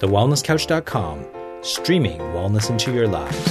[0.00, 1.26] TheWellnessCouch.com,
[1.62, 3.44] streaming wellness into your lives.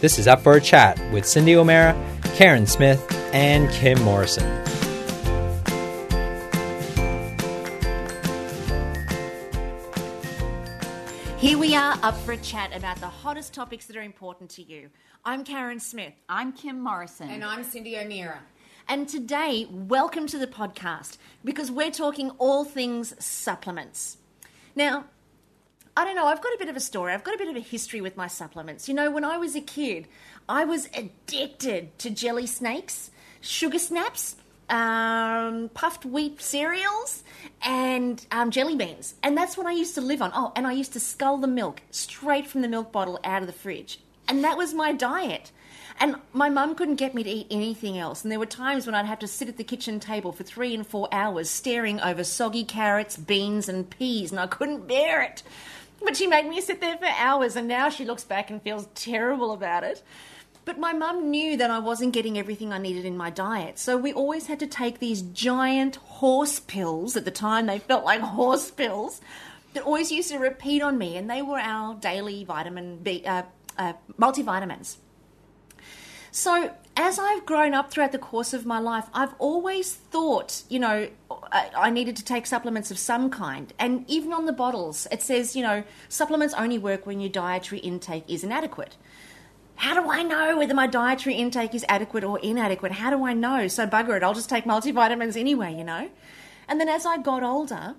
[0.00, 1.94] This is Up for a Chat with Cindy O'Meara,
[2.34, 4.46] Karen Smith, and Kim Morrison.
[11.38, 14.62] Here we are up for a chat about the hottest topics that are important to
[14.62, 14.88] you.
[15.26, 16.14] I'm Karen Smith.
[16.26, 17.28] I'm Kim Morrison.
[17.28, 18.40] And I'm Cindy O'Meara.
[18.88, 24.16] And today, welcome to the podcast because we're talking all things supplements.
[24.78, 25.06] Now,
[25.96, 27.12] I don't know, I've got a bit of a story.
[27.12, 28.88] I've got a bit of a history with my supplements.
[28.88, 30.06] You know, when I was a kid,
[30.48, 33.10] I was addicted to jelly snakes,
[33.40, 34.36] sugar snaps,
[34.70, 37.24] um, puffed wheat cereals,
[37.60, 39.16] and um, jelly beans.
[39.24, 40.30] And that's what I used to live on.
[40.32, 43.48] Oh, and I used to scull the milk straight from the milk bottle out of
[43.48, 43.98] the fridge.
[44.28, 45.50] And that was my diet.
[46.00, 48.22] And my mum couldn't get me to eat anything else.
[48.22, 50.74] And there were times when I'd have to sit at the kitchen table for three
[50.74, 55.42] and four hours staring over soggy carrots, beans, and peas, and I couldn't bear it.
[56.02, 58.86] But she made me sit there for hours, and now she looks back and feels
[58.94, 60.02] terrible about it.
[60.64, 63.78] But my mum knew that I wasn't getting everything I needed in my diet.
[63.78, 67.16] So we always had to take these giant horse pills.
[67.16, 69.20] At the time, they felt like horse pills
[69.72, 71.16] that always used to repeat on me.
[71.16, 73.44] And they were our daily vitamin B, uh,
[73.78, 74.98] uh, multivitamins.
[76.38, 80.78] So, as I've grown up throughout the course of my life, I've always thought, you
[80.78, 81.08] know,
[81.50, 83.72] I needed to take supplements of some kind.
[83.76, 87.80] And even on the bottles, it says, you know, supplements only work when your dietary
[87.80, 88.96] intake is inadequate.
[89.74, 92.92] How do I know whether my dietary intake is adequate or inadequate?
[92.92, 93.66] How do I know?
[93.66, 96.08] So, bugger it, I'll just take multivitamins anyway, you know?
[96.68, 97.96] And then as I got older,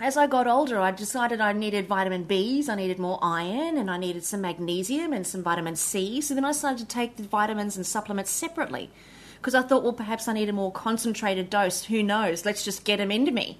[0.00, 3.90] as I got older, I decided I needed vitamin Bs, I needed more iron, and
[3.90, 6.20] I needed some magnesium and some vitamin C.
[6.20, 8.90] So then I started to take the vitamins and supplements separately
[9.36, 11.84] because I thought, well, perhaps I need a more concentrated dose.
[11.84, 12.44] Who knows?
[12.44, 13.58] Let's just get them into me.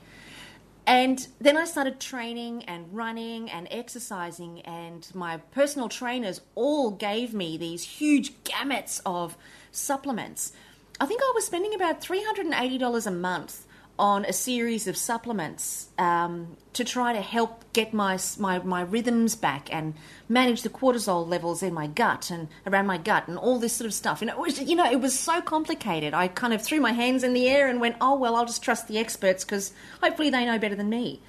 [0.86, 7.32] And then I started training and running and exercising, and my personal trainers all gave
[7.32, 9.36] me these huge gamuts of
[9.70, 10.52] supplements.
[11.00, 13.63] I think I was spending about $380 a month
[13.98, 19.36] on a series of supplements um, to try to help get my, my, my rhythms
[19.36, 19.94] back and
[20.28, 23.86] manage the cortisol levels in my gut and around my gut and all this sort
[23.86, 24.20] of stuff.
[24.20, 26.12] And it was, you know, it was so complicated.
[26.12, 28.64] I kind of threw my hands in the air and went, oh, well, I'll just
[28.64, 29.72] trust the experts because
[30.02, 31.20] hopefully they know better than me.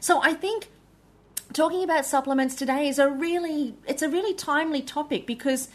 [0.00, 0.68] So I think
[1.52, 5.68] talking about supplements today is a really, it's a really timely topic because,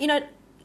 [0.00, 0.22] you know,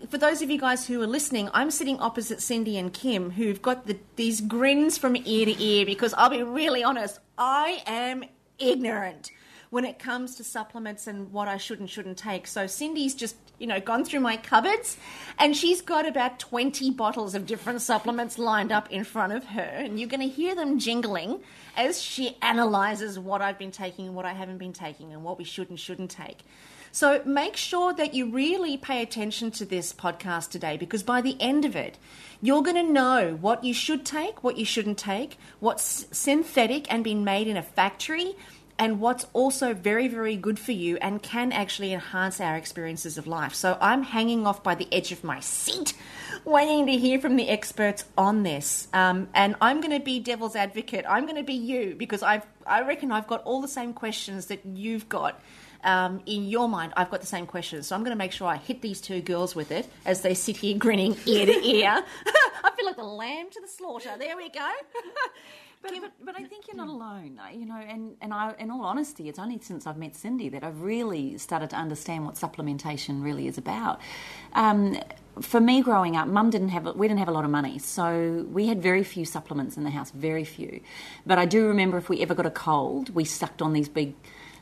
[0.09, 3.61] for those of you guys who are listening, I'm sitting opposite Cindy and Kim, who've
[3.61, 8.23] got the, these grins from ear to ear because I'll be really honest, I am
[8.59, 9.31] ignorant
[9.69, 12.47] when it comes to supplements and what I should and shouldn't take.
[12.47, 14.97] So Cindy's just, you know, gone through my cupboards
[15.39, 19.61] and she's got about 20 bottles of different supplements lined up in front of her.
[19.61, 21.41] And you're going to hear them jingling
[21.75, 25.37] as she analyzes what I've been taking and what I haven't been taking and what
[25.37, 26.43] we should and shouldn't take.
[26.97, 31.39] So make sure that you really pay attention to this podcast today because by the
[31.39, 31.95] end of it,
[32.41, 37.03] you're going to know what you should take, what you shouldn't take, what's synthetic and
[37.03, 38.35] been made in a factory,
[38.79, 43.27] and what's also very, very good for you and can actually enhance our experiences of
[43.27, 43.53] life.
[43.53, 45.93] So I'm hanging off by the edge of my seat,
[46.45, 48.87] waiting to hear from the experts on this.
[48.91, 51.05] Um, and I'm going to be devil's advocate.
[51.07, 54.47] I'm going to be you because I've, I reckon I've got all the same questions
[54.47, 55.39] that you've got
[55.87, 57.87] um, in your mind, I've got the same questions.
[57.87, 60.33] So I'm going to make sure I hit these two girls with it as they
[60.33, 62.03] sit here grinning ear to ear.
[62.63, 64.11] I feel like the lamb to the slaughter.
[64.19, 64.69] There we go.
[65.79, 67.77] But, but, but, I think you're not alone, you know.
[67.77, 71.37] And, and I, in all honesty, it's only since I've met Cindy that I've really
[71.37, 74.01] started to understand what supplementation really is about.
[74.53, 74.97] Um,
[75.39, 78.45] for me, growing up, Mum didn't have we didn't have a lot of money, so
[78.51, 80.81] we had very few supplements in the house, very few.
[81.27, 84.15] But I do remember if we ever got a cold, we sucked on these big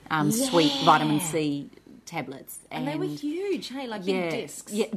[0.10, 0.50] um, yeah.
[0.50, 1.70] sweet vitamin C
[2.06, 2.60] tablets.
[2.72, 4.74] And, and, they were huge, hey, like yeah, big discs.
[4.74, 4.88] Yeah.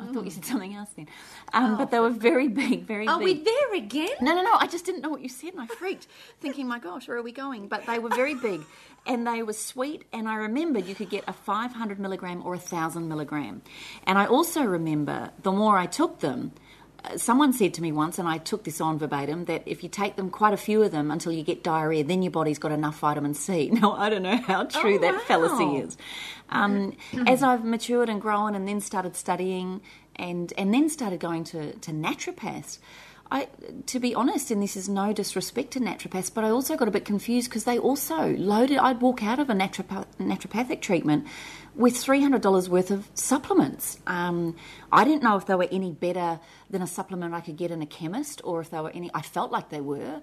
[0.00, 1.08] I thought you said something else then.
[1.52, 3.36] Um, oh, but they were very big, very are big.
[3.36, 4.16] Are we there again?
[4.20, 4.54] No, no, no.
[4.54, 6.06] I just didn't know what you said and I freaked,
[6.40, 7.66] thinking, my gosh, where are we going?
[7.66, 8.62] But they were very big
[9.06, 10.04] and they were sweet.
[10.12, 13.62] And I remembered you could get a 500 milligram or a 1,000 milligram.
[14.06, 16.52] And I also remember the more I took them,
[17.16, 20.16] someone said to me once, and I took this on verbatim, that if you take
[20.16, 22.98] them, quite a few of them, until you get diarrhea, then your body's got enough
[22.98, 23.70] vitamin C.
[23.78, 25.20] Now, I don't know how true oh, that wow.
[25.20, 25.96] fallacy is.
[26.48, 26.96] Um,
[27.26, 29.80] as I've matured and grown and then started studying
[30.16, 32.78] and, and then started going to, to naturopaths,
[33.30, 33.48] I,
[33.86, 36.90] to be honest, and this is no disrespect to naturopaths, but I also got a
[36.90, 38.78] bit confused because they also loaded.
[38.78, 41.26] I'd walk out of a naturopath, naturopathic treatment
[41.78, 44.00] with $300 worth of supplements.
[44.08, 44.56] Um,
[44.90, 47.80] I didn't know if they were any better than a supplement I could get in
[47.80, 50.20] a chemist or if they were any, I felt like they were,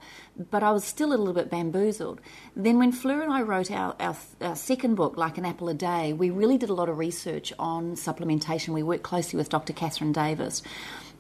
[0.51, 2.19] but I was still a little bit bamboozled.
[2.57, 5.73] Then when Fleur and I wrote our, our, our second book, Like an Apple a
[5.73, 8.73] Day, we really did a lot of research on supplementation.
[8.73, 9.71] We worked closely with Dr.
[9.71, 10.61] Catherine Davis.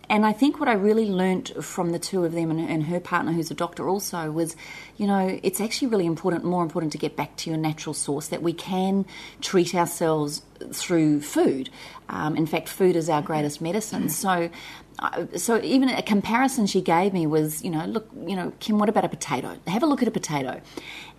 [0.09, 2.99] And I think what I really learnt from the two of them and, and, her
[2.99, 4.55] partner, who's a doctor also, was,
[4.97, 8.27] you know, it's actually really important, more important to get back to your natural source,
[8.27, 9.05] that we can
[9.41, 11.69] treat ourselves through food.
[12.09, 14.09] Um, in fact, food is our greatest medicine.
[14.09, 14.49] So,
[15.35, 18.89] so even a comparison she gave me was, you know, look, you know, Kim, what
[18.89, 19.57] about a potato?
[19.67, 20.61] Have a look at a potato.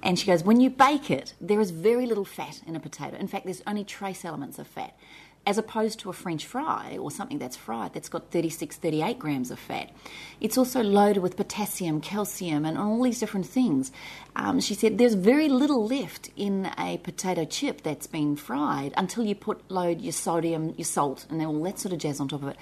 [0.03, 3.17] And she goes, when you bake it, there is very little fat in a potato.
[3.17, 4.97] In fact, there's only trace elements of fat
[5.46, 9.50] as opposed to a French fry or something that's fried that's got 36, 38 grams
[9.50, 9.90] of fat.
[10.40, 13.93] It's also loaded with potassium, calcium, and all these different things.
[14.34, 19.25] Um, she said there's very little left in a potato chip that's been fried until
[19.25, 22.42] you put load your sodium, your salt, and all that sort of jazz on top
[22.42, 22.56] of it.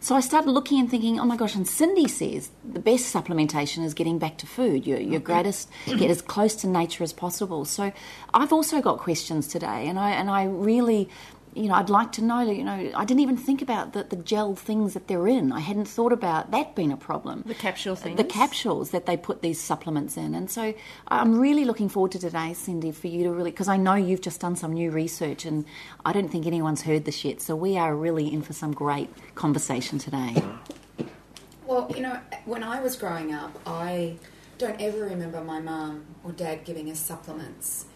[0.00, 3.84] So I started looking and thinking, oh my gosh, and Cindy says the best supplementation
[3.84, 4.86] is getting back to food.
[4.86, 7.64] Your, your greatest, get as close to nature as possible.
[7.64, 7.92] So
[8.34, 11.08] I've also got questions today, and I, and I really
[11.56, 14.16] you know, I'd like to know, you know, I didn't even think about the, the
[14.16, 15.52] gel things that they're in.
[15.52, 17.44] I hadn't thought about that being a problem.
[17.46, 18.18] The capsule things?
[18.18, 20.34] The capsules that they put these supplements in.
[20.34, 20.74] And so
[21.08, 24.20] I'm really looking forward to today, Cindy, for you to really, because I know you've
[24.20, 25.64] just done some new research and
[26.04, 27.40] I don't think anyone's heard this yet.
[27.40, 30.36] So we are really in for some great conversation today.
[31.66, 34.16] Well, you know, when I was growing up, I
[34.58, 37.86] don't ever remember my mum or dad giving us supplements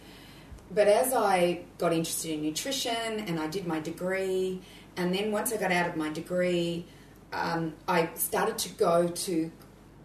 [0.73, 4.61] but as I got interested in nutrition and I did my degree,
[4.97, 6.87] and then once I got out of my degree,
[7.33, 9.51] um, I started to go to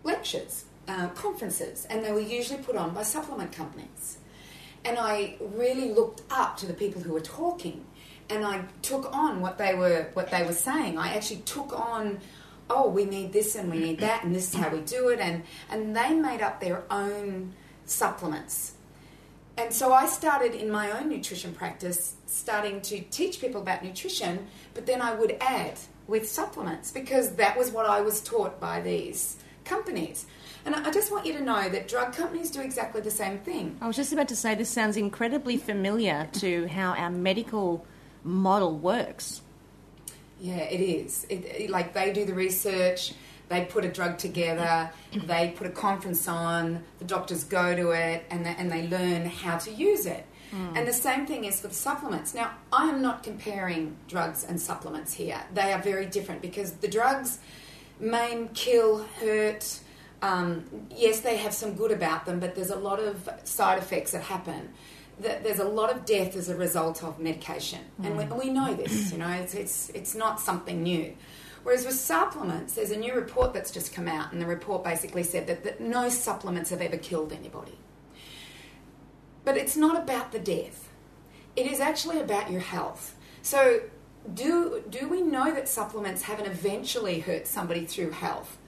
[0.04, 4.18] lectures, uh, conferences, and they were usually put on by supplement companies.
[4.84, 7.86] And I really looked up to the people who were talking,
[8.30, 10.98] and I took on what they were what they were saying.
[10.98, 12.20] I actually took on,
[12.70, 15.20] oh, we need this and we need that, and this is how we do it,
[15.20, 17.54] and and they made up their own
[17.86, 18.74] supplements
[19.57, 24.48] and so I started in my own nutrition practice, starting to teach people about nutrition,
[24.74, 28.81] but then I would add with supplements because that was what I was taught by
[28.81, 30.25] these companies.
[30.66, 33.78] And I just want you to know that drug companies do exactly the same thing.
[33.81, 37.86] I was just about to say this sounds incredibly familiar to how our medical
[38.24, 39.42] model works.
[40.42, 41.25] Yeah, it is.
[41.30, 43.13] It, it, like they do the research,
[43.47, 48.25] they put a drug together, they put a conference on, the doctors go to it,
[48.30, 50.25] and they, and they learn how to use it.
[50.51, 50.77] Mm.
[50.77, 52.33] And the same thing is with supplements.
[52.33, 55.42] Now, I am not comparing drugs and supplements here.
[55.53, 57.39] They are very different because the drugs
[58.00, 59.80] maim, kill, hurt.
[60.21, 64.12] Um, yes, they have some good about them, but there's a lot of side effects
[64.12, 64.69] that happen.
[65.19, 68.06] There's a lot of death as a result of medication, mm.
[68.06, 69.13] and we, we, know this.
[69.13, 71.15] You know, it's, it's it's not something new.
[71.66, 75.24] Whereas with supplements, there's a new report that's just come out, and the report basically
[75.24, 77.76] said that, that no supplements have ever killed anybody.
[79.44, 80.90] But it's not about the death,
[81.56, 83.16] it is actually about your health.
[83.42, 83.82] So,
[84.32, 88.60] do, do we know that supplements haven't eventually hurt somebody through health?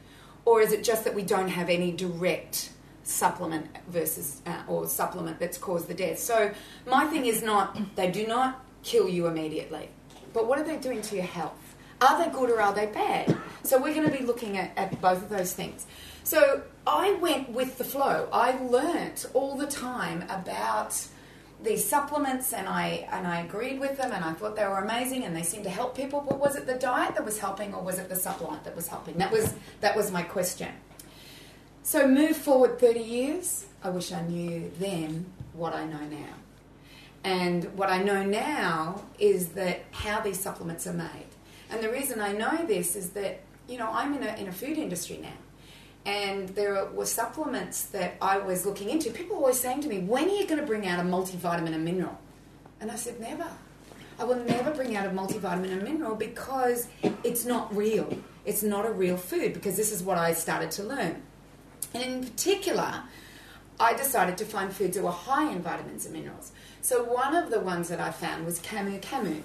[0.43, 2.71] Or is it just that we don't have any direct
[3.03, 6.17] supplement versus uh, or supplement that's caused the death?
[6.17, 6.51] So
[6.87, 9.89] my thing is not they do not kill you immediately,
[10.33, 11.66] but what are they doing to your health?
[12.01, 13.35] Are they good or are they bad?
[13.63, 15.87] So we're going to be looking at, at both of those things.
[16.23, 18.29] So I went with the flow.
[18.31, 21.07] I learnt all the time about
[21.63, 25.23] these supplements and I and I agreed with them and I thought they were amazing
[25.23, 26.23] and they seemed to help people.
[26.27, 28.87] But was it the diet that was helping or was it the supplement that was
[28.87, 29.17] helping?
[29.17, 30.69] That was that was my question.
[31.81, 36.33] So move forward 30 years, I wish I knew then what I know now.
[37.23, 41.27] And what I know now is that how these supplements are made.
[41.69, 44.51] And the reason I know this is that, you know, I'm in a, in a
[44.51, 45.33] food industry now.
[46.05, 49.11] And there were supplements that I was looking into.
[49.11, 51.73] People were always saying to me, when are you going to bring out a multivitamin
[51.73, 52.17] and mineral?
[52.79, 53.47] And I said, never.
[54.19, 56.87] I will never bring out a multivitamin and mineral because
[57.23, 58.17] it's not real.
[58.45, 61.21] It's not a real food because this is what I started to learn.
[61.93, 63.03] And in particular,
[63.79, 66.51] I decided to find foods that were high in vitamins and minerals.
[66.81, 69.43] So one of the ones that I found was camu camu.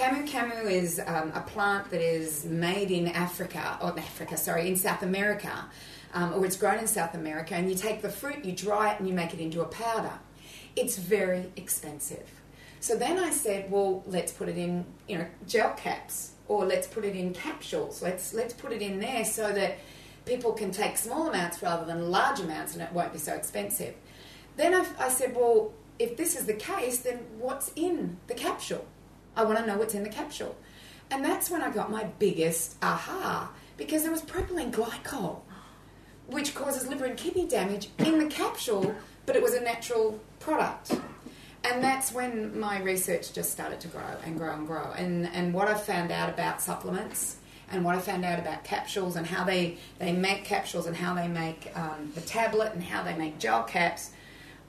[0.00, 4.74] Camu camu is um, a plant that is made in Africa, or Africa, sorry, in
[4.74, 5.66] South America,
[6.14, 8.98] um, or it's grown in South America, and you take the fruit, you dry it,
[8.98, 10.14] and you make it into a powder.
[10.74, 12.26] It's very expensive.
[12.80, 16.86] So then I said, well, let's put it in, you know, gel caps, or let's
[16.86, 18.00] put it in capsules.
[18.00, 19.76] Let's let's put it in there so that
[20.24, 23.94] people can take small amounts rather than large amounts, and it won't be so expensive.
[24.56, 28.86] Then I, I said, well, if this is the case, then what's in the capsule?
[29.36, 30.56] I want to know what's in the capsule.
[31.10, 35.40] And that's when I got my biggest aha because there was propylene glycol,
[36.26, 38.94] which causes liver and kidney damage in the capsule,
[39.26, 40.92] but it was a natural product.
[41.64, 44.92] And that's when my research just started to grow and grow and grow.
[44.96, 47.36] And, and what I found out about supplements
[47.70, 51.14] and what I found out about capsules and how they, they make capsules and how
[51.14, 54.10] they make um, the tablet and how they make gel caps,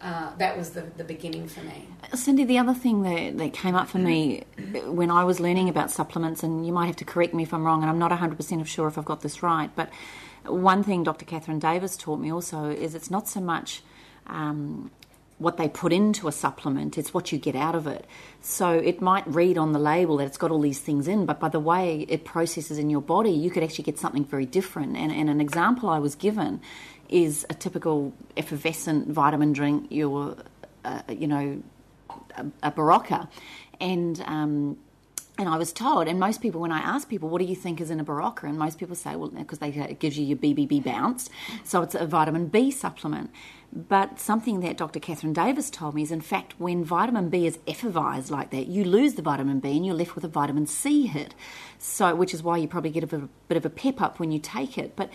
[0.01, 1.87] uh, that was the, the beginning for me.
[2.13, 4.43] Cindy, the other thing that, that came up for me
[4.85, 7.63] when I was learning about supplements, and you might have to correct me if I'm
[7.63, 9.89] wrong, and I'm not 100% sure if I've got this right, but
[10.45, 11.25] one thing Dr.
[11.25, 13.83] Catherine Davis taught me also is it's not so much
[14.25, 14.89] um,
[15.37, 18.05] what they put into a supplement, it's what you get out of it.
[18.41, 21.39] So it might read on the label that it's got all these things in, but
[21.39, 24.95] by the way it processes in your body, you could actually get something very different.
[24.97, 26.61] And, and an example I was given
[27.11, 30.37] is a typical effervescent vitamin drink, your,
[30.85, 31.61] uh, you know,
[32.37, 33.27] a, a Berocca.
[33.79, 34.77] And um,
[35.37, 37.81] and I was told, and most people, when I ask people, what do you think
[37.81, 38.43] is in a Berocca?
[38.43, 41.31] And most people say, well, because it gives you your BBB bounce.
[41.63, 43.31] So it's a vitamin B supplement.
[43.73, 44.99] But something that Dr.
[44.99, 48.83] Catherine Davis told me is, in fact, when vitamin B is effervesced like that, you
[48.83, 51.33] lose the vitamin B and you're left with a vitamin C hit.
[51.79, 53.07] So, which is why you probably get a
[53.47, 54.95] bit of a pep up when you take it.
[54.95, 55.09] But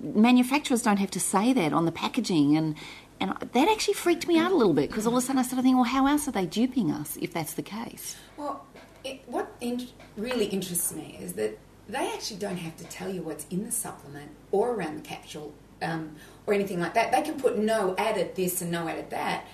[0.00, 2.76] manufacturers don't have to say that on the packaging, and
[3.20, 5.42] and that actually freaked me out a little bit because all of a sudden I
[5.42, 8.16] started thinking, well, how else are they duping us if that's the case?
[8.36, 8.66] Well,
[9.04, 9.86] it, what in,
[10.16, 11.58] really interests me is that
[11.88, 15.52] they actually don't have to tell you what's in the supplement or around the capsule
[15.82, 17.12] um, or anything like that.
[17.12, 19.46] They can put no added this and no added that,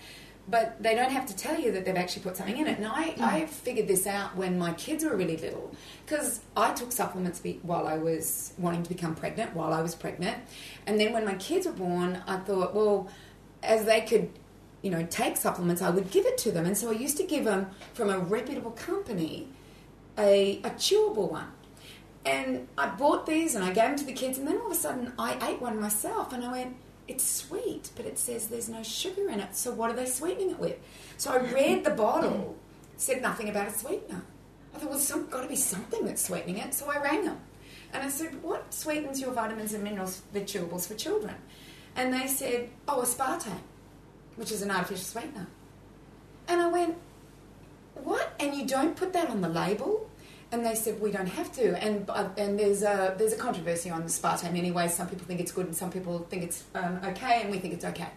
[0.50, 2.78] but they don't have to tell you that they've actually put something in it.
[2.78, 3.20] And I, mm.
[3.22, 5.72] I figured this out when my kids were really little
[6.04, 10.38] because I took supplements while I was wanting to become pregnant, while I was pregnant.
[10.86, 13.08] And then when my kids were born, I thought, well,
[13.62, 14.30] as they could
[14.82, 16.64] you know, take supplements, I would give it to them.
[16.64, 19.48] And so I used to give them from a reputable company
[20.18, 21.52] a, a chewable one.
[22.24, 24.72] And I bought these and I gave them to the kids, and then all of
[24.72, 26.76] a sudden I ate one myself and I went,
[27.10, 29.56] it's sweet, but it says there's no sugar in it.
[29.56, 30.78] So what are they sweetening it with?
[31.16, 32.56] So I read the bottle,
[32.96, 34.22] said nothing about a sweetener.
[34.74, 36.72] I thought, well, some got to be something that's sweetening it.
[36.72, 37.40] So I rang them,
[37.92, 41.34] and I said, what sweetens your vitamins and minerals, the chewables for children?
[41.96, 43.58] And they said, oh, aspartame,
[44.36, 45.48] which is an artificial sweetener.
[46.46, 46.96] And I went,
[47.94, 48.34] what?
[48.38, 50.08] And you don't put that on the label?
[50.52, 51.82] And they said we don't have to.
[51.82, 54.88] And uh, and there's a there's a controversy on the aspartame anyway.
[54.88, 57.74] Some people think it's good, and some people think it's um, okay, and we think
[57.74, 58.08] it's okay.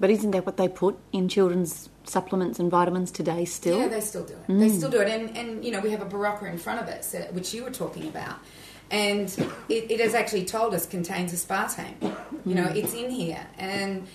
[0.00, 3.44] But isn't that what they put in children's supplements and vitamins today?
[3.44, 4.46] Still, yeah, they still do it.
[4.46, 4.60] Mm.
[4.60, 6.88] They still do it, and and you know we have a Berocca in front of
[6.88, 8.36] us, uh, which you were talking about,
[8.90, 9.28] and
[9.68, 11.94] it, it has actually told us contains aspartame.
[12.44, 12.76] You know, mm.
[12.76, 14.06] it's in here, and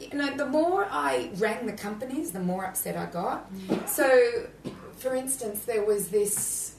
[0.00, 3.52] you know, the more I rang the companies, the more upset I got.
[3.54, 3.88] Mm.
[3.88, 4.48] So,
[4.96, 6.71] for instance, there was this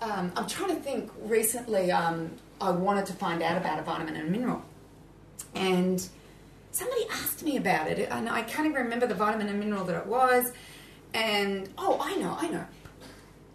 [0.00, 1.10] um, I'm trying to think.
[1.22, 4.62] Recently, um, I wanted to find out about a vitamin and mineral,
[5.54, 6.06] and
[6.70, 9.96] somebody asked me about it, and I can't even remember the vitamin and mineral that
[9.96, 10.52] it was.
[11.14, 12.66] And oh, I know, I know.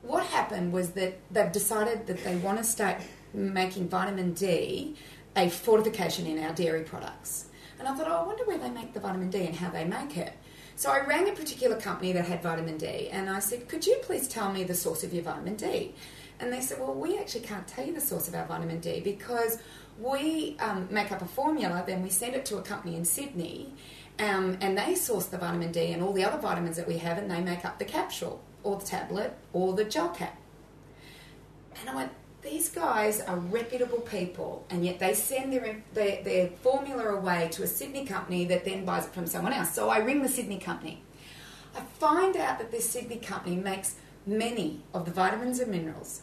[0.01, 2.97] What happened was that they've decided that they want to start
[3.33, 4.95] making vitamin D
[5.35, 7.45] a fortification in our dairy products.
[7.79, 9.85] And I thought, oh, I wonder where they make the vitamin D and how they
[9.85, 10.33] make it.
[10.75, 13.97] So I rang a particular company that had vitamin D and I said, could you
[14.01, 15.93] please tell me the source of your vitamin D?
[16.41, 18.99] And they said, well, we actually can't tell you the source of our vitamin D
[18.99, 19.59] because
[19.99, 23.71] we um, make up a formula, then we send it to a company in Sydney,
[24.17, 27.19] um, and they source the vitamin D and all the other vitamins that we have,
[27.19, 30.35] and they make up the capsule or the tablet or the gel cap.
[31.79, 36.47] And I went, these guys are reputable people, and yet they send their, their, their
[36.47, 39.75] formula away to a Sydney company that then buys it from someone else.
[39.75, 41.03] So I ring the Sydney company.
[41.75, 43.95] I find out that this Sydney company makes
[44.25, 46.21] many of the vitamins and minerals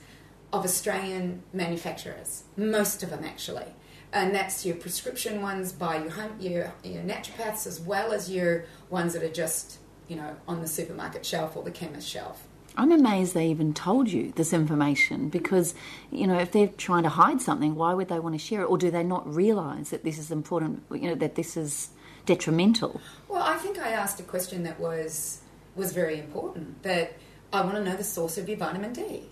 [0.53, 3.67] of Australian manufacturers, most of them actually.
[4.13, 8.65] And that's your prescription ones by your, home, your, your naturopaths as well as your
[8.89, 9.79] ones that are just,
[10.09, 12.47] you know, on the supermarket shelf or the chemist shelf.
[12.77, 15.75] I'm amazed they even told you this information because,
[16.11, 18.67] you know, if they're trying to hide something, why would they want to share it?
[18.67, 21.91] Or do they not realise that this is important, you know, that this is
[22.25, 23.01] detrimental?
[23.27, 25.41] Well, I think I asked a question that was
[25.75, 27.13] was very important that
[27.53, 29.23] I want to know the source of your vitamin D.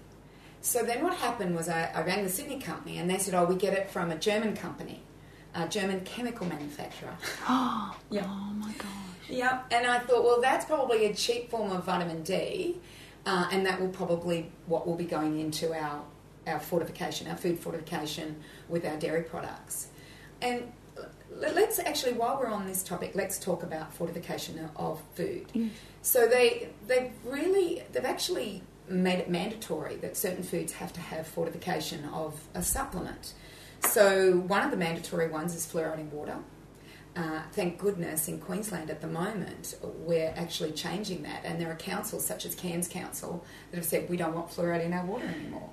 [0.67, 3.45] So then what happened was I, I rang the Sydney company and they said, oh,
[3.45, 5.01] we get it from a German company,
[5.55, 7.17] a German chemical manufacturer.
[7.49, 8.25] Oh, yeah.
[8.27, 8.89] oh my gosh.
[9.29, 12.81] Yeah, and I thought, well, that's probably a cheap form of vitamin D,
[13.27, 16.03] uh, and that will probably what will be going into our
[16.49, 18.37] our fortification, our food fortification
[18.69, 19.89] with our dairy products.
[20.43, 20.73] And
[21.31, 25.71] let- let's actually, while we're on this topic, let's talk about fortification of food.
[26.03, 31.27] So they they've really they've actually made it mandatory that certain foods have to have
[31.27, 33.33] fortification of a supplement.
[33.81, 36.39] So one of the mandatory ones is fluoride in water.
[37.17, 41.77] Uh, thank goodness in Queensland at the moment we're actually changing that, and there are
[41.77, 45.25] councils such as Cairns Council that have said we don't want fluoride in our water
[45.25, 45.71] anymore.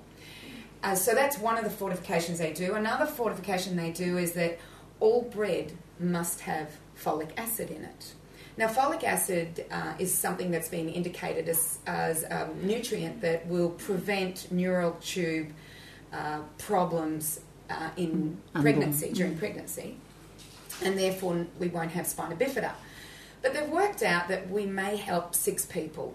[0.82, 2.74] Uh, so that's one of the fortifications they do.
[2.74, 4.58] Another fortification they do is that
[5.00, 8.14] all bread must have folic acid in it.
[8.56, 13.70] Now, folic acid uh, is something that's been indicated as, as a nutrient that will
[13.70, 15.48] prevent neural tube
[16.12, 19.96] uh, problems uh, in pregnancy, during pregnancy,
[20.82, 22.72] and therefore we won't have spina bifida.
[23.42, 26.14] But they've worked out that we may help six people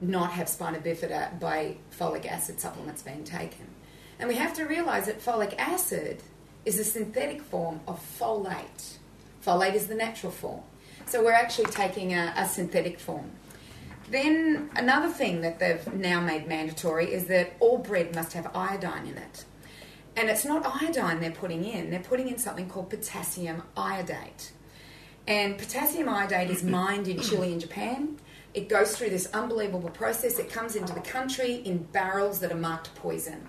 [0.00, 3.66] not have spina bifida by folic acid supplements being taken.
[4.18, 6.22] And we have to realise that folic acid
[6.64, 8.96] is a synthetic form of folate.
[9.44, 10.62] Folate is the natural form.
[11.08, 13.30] So we're actually taking a, a synthetic form.
[14.10, 19.06] Then another thing that they've now made mandatory is that all bread must have iodine
[19.06, 19.44] in it.
[20.16, 24.52] And it's not iodine they're putting in, they're putting in something called potassium iodate.
[25.26, 28.18] And potassium iodate is mined in Chile and Japan.
[28.52, 30.38] It goes through this unbelievable process.
[30.38, 33.46] It comes into the country in barrels that are marked poison.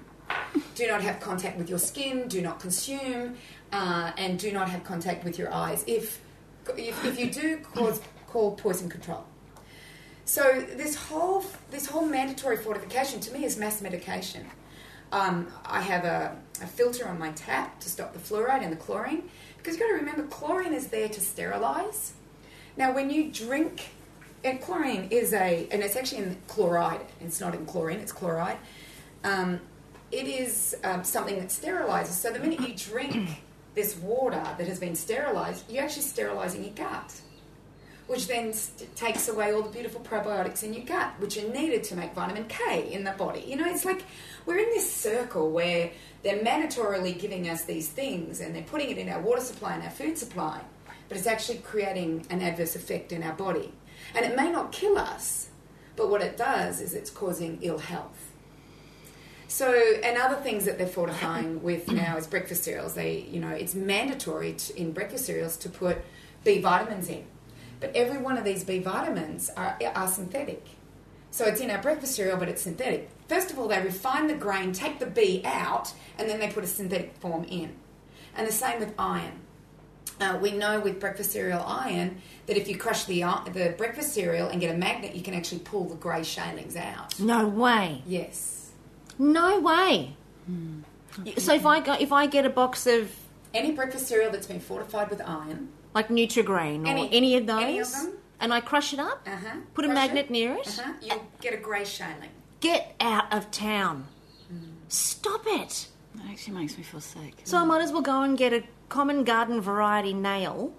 [0.75, 3.35] Do not have contact with your skin, do not consume,
[3.73, 5.83] uh, and do not have contact with your eyes.
[5.87, 6.21] If,
[6.77, 9.25] if, if you do, cause, call poison control.
[10.25, 14.45] So this whole this whole mandatory fortification to me is mass medication.
[15.11, 18.77] Um, I have a, a filter on my tap to stop the fluoride and the
[18.77, 19.23] chlorine
[19.57, 22.13] because you've got to remember chlorine is there to sterilize.
[22.77, 23.89] Now, when you drink,
[24.43, 27.01] and chlorine is a, and it's actually in chloride.
[27.19, 27.99] It's not in chlorine.
[27.99, 28.57] It's chloride.
[29.23, 29.59] Um,
[30.11, 32.13] it is um, something that sterilizes.
[32.13, 33.43] So the minute you drink
[33.79, 37.21] this water that has been sterilized, you're actually sterilizing your gut
[38.09, 41.83] which then st- takes away all the beautiful probiotics in your gut, which are needed
[41.83, 43.43] to make vitamin K in the body.
[43.45, 44.01] You know, it's like
[44.48, 45.91] we're in this circle where
[46.24, 49.83] they're mandatorily giving us these things and they're putting it in our water supply and
[49.83, 50.59] our food supply,
[51.07, 53.71] but it's actually creating an adverse effect in our body.
[54.15, 55.50] And it may not kill us,
[55.96, 58.19] but what it does is it's causing ill health.
[59.50, 62.94] So, and other things that they're fortifying with now is breakfast cereals.
[62.94, 65.98] They, you know, it's mandatory to, in breakfast cereals to put
[66.44, 67.25] B vitamins in.
[67.79, 70.66] But every one of these B vitamins are, are synthetic.
[71.31, 73.09] So it's in our breakfast cereal, but it's synthetic.
[73.27, 76.64] First of all, they refine the grain, take the B out, and then they put
[76.64, 77.75] a synthetic form in.
[78.35, 79.40] And the same with iron.
[80.20, 83.22] Uh, we know with breakfast cereal iron that if you crush the,
[83.53, 87.20] the breakfast cereal and get a magnet, you can actually pull the grey shalings out.
[87.20, 88.03] No way.
[88.05, 88.58] Yes.
[89.20, 90.16] No way.
[91.38, 93.12] So if I go, if I get a box of
[93.53, 97.62] Any breakfast cereal that's been fortified with iron, like Nutrigrain or any, Any- of those,
[97.62, 98.14] any of them.
[98.40, 101.53] and I crush it up, uh-huh, put a magnet it, near it, uh-huh, you'll get
[101.53, 102.29] a grey shaling.
[102.62, 104.08] get out of town.
[104.88, 105.88] Stop it.
[106.16, 107.34] That actually makes me feel sick.
[107.44, 110.74] So I might as well go and get a common garden variety nail,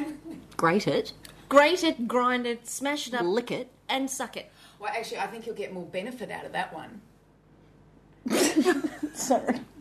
[0.56, 1.12] Grate it,
[1.48, 3.68] grate it, grind it, smash it up, lick it.
[3.88, 4.50] and suck it.
[4.80, 7.00] Well, actually, I think you'll get more benefit out of that one.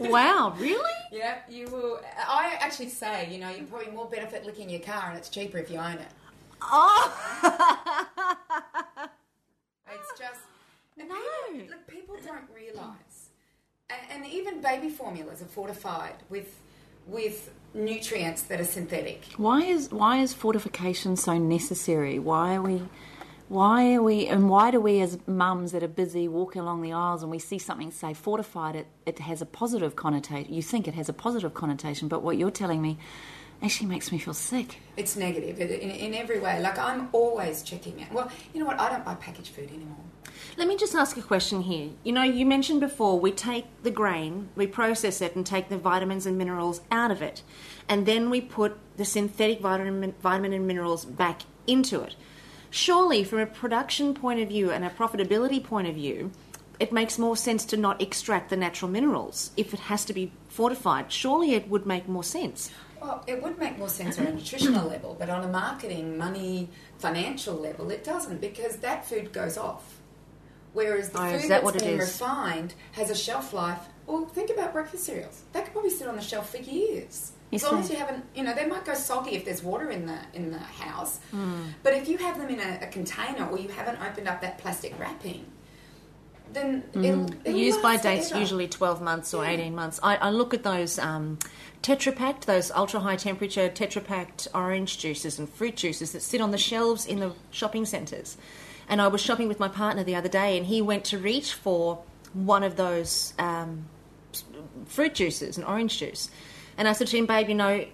[0.00, 0.90] Wow, really?
[1.10, 2.00] Yeah, you will.
[2.28, 5.58] I actually say, you know, you're probably more benefit licking your car, and it's cheaper
[5.58, 6.08] if you own it.
[6.62, 7.12] Oh,
[9.90, 10.40] It's just
[10.98, 11.14] and No.
[11.52, 13.30] People, look, people don't realise,
[13.90, 16.60] and, and even baby formulas are fortified with
[17.06, 19.24] with nutrients that are synthetic.
[19.36, 22.18] Why is why is fortification so necessary?
[22.18, 22.82] Why are we
[23.48, 26.92] why are we and why do we as mums that are busy walking along the
[26.92, 30.88] aisles and we see something say fortified it it has a positive connotation you think
[30.88, 32.98] it has a positive connotation but what you're telling me
[33.62, 34.80] actually makes me feel sick.
[34.96, 36.60] It's negative in, in, in every way.
[36.60, 38.12] Like I'm always checking it.
[38.12, 38.78] Well, you know what?
[38.78, 39.96] I don't buy packaged food anymore.
[40.56, 41.90] Let me just ask a question here.
[42.04, 45.78] You know, you mentioned before we take the grain, we process it, and take the
[45.78, 47.42] vitamins and minerals out of it,
[47.88, 52.16] and then we put the synthetic vitamin, vitamin and minerals back into it.
[52.76, 56.30] Surely, from a production point of view and a profitability point of view,
[56.78, 60.30] it makes more sense to not extract the natural minerals if it has to be
[60.48, 61.10] fortified.
[61.10, 62.70] Surely, it would make more sense.
[63.00, 66.68] Well, it would make more sense on a nutritional level, but on a marketing, money,
[66.98, 70.02] financial level, it doesn't because that food goes off.
[70.74, 73.80] Whereas the Oh, food that that's been refined has a shelf life.
[74.06, 75.44] Well, think about breakfast cereals.
[75.54, 77.32] They could probably sit on the shelf for years.
[77.52, 80.06] As long as you haven't, you know, they might go soggy if there's water in
[80.06, 81.20] the in the house.
[81.30, 81.62] Hmm.
[81.82, 84.58] But if you have them in a, a container or you haven't opened up that
[84.58, 85.46] plastic wrapping,
[86.52, 88.40] then it'll, it'll Used by dates forever.
[88.40, 89.50] usually 12 months or Yeah.
[89.50, 90.00] 18 months.
[90.02, 91.38] I, I look at those um,
[91.82, 96.40] Tetra Pak, those ultra high temperature Tetra Pak orange juices and fruit juices that sit
[96.40, 98.36] on the shelves in the shopping centres.
[98.88, 101.52] And I was shopping with my partner the other day and he went to reach
[101.54, 103.86] for one of those um,
[104.86, 106.30] fruit juices, an orange juice.
[106.76, 107.86] And I said to him, babe, you know,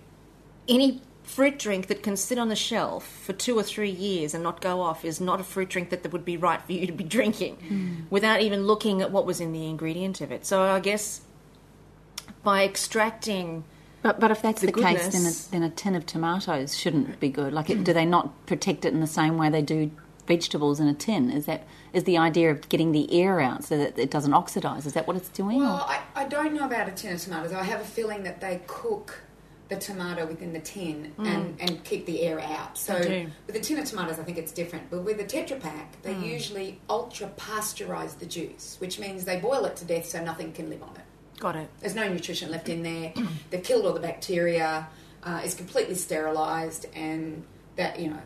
[0.68, 4.42] any fruit drink that can sit on the shelf for two or three years and
[4.42, 6.92] not go off is not a fruit drink that would be right for you to
[6.92, 7.94] be drinking hmm.
[8.10, 10.44] without even looking at what was in the ingredient of it.
[10.44, 11.22] So I guess
[12.42, 13.64] by extracting.
[14.02, 17.20] But, but if that's The the, case, then a, then a tin of tomatoes shouldn't
[17.20, 17.52] be good.
[17.52, 17.82] Like, it, hmm.
[17.84, 19.92] do they not protect it in the same way they do
[20.26, 21.30] vegetables in a tin?
[21.30, 24.86] Is that is the idea of getting the air out so that it doesn't oxidize?
[24.86, 25.58] Is that what it's doing?
[25.58, 27.52] Well, I, I don't know about a tin of tomatoes.
[27.52, 29.20] I have a feeling that they cook
[29.68, 32.76] the tomato within the tin and, and keep the air out.
[32.76, 32.98] So
[33.46, 34.90] with a tin of tomatoes, I think it's different.
[34.90, 39.64] But with a Tetra Pak, they usually ultra pasteurize the juice, which means they boil
[39.64, 41.40] it to death so nothing can live on it.
[41.40, 41.70] Got it.
[41.80, 43.14] There's no nutrition left in there.
[43.50, 44.88] They've killed all the bacteria.
[45.22, 47.42] Uh, it's completely sterilized, and
[47.76, 48.20] that you know,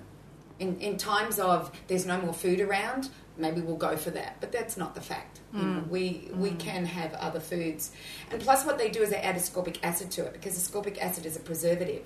[0.58, 4.36] in in times of there's no more food around, maybe we'll go for that.
[4.40, 5.40] But that's not the fact.
[5.52, 5.88] You know, mm.
[5.88, 6.58] we we mm.
[6.58, 7.92] can have other foods,
[8.30, 11.24] and plus what they do is they add ascorbic acid to it because ascorbic acid
[11.24, 12.04] is a preservative.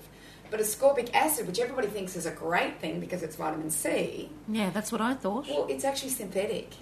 [0.51, 4.69] But ascorbic acid, which everybody thinks is a great thing because it's vitamin C, Yeah,
[4.69, 5.47] that's what I thought.
[5.47, 6.73] well, it's actually synthetic.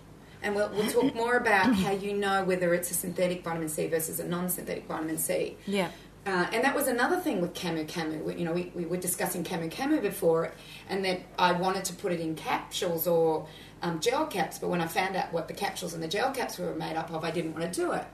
[0.41, 3.87] And we'll, we'll talk more about how you know whether it's a synthetic vitamin C
[3.87, 5.57] versus a non-synthetic vitamin C.
[5.67, 5.89] Yeah.
[6.25, 8.23] Uh, and that was another thing with Camu Camu.
[8.23, 10.51] We, you know, we, we were discussing Camu Camu before,
[10.89, 13.47] and that I wanted to put it in capsules or
[13.81, 16.57] um, gel caps, but when I found out what the capsules and the gel caps
[16.57, 18.05] were made up of, I didn't want to do it.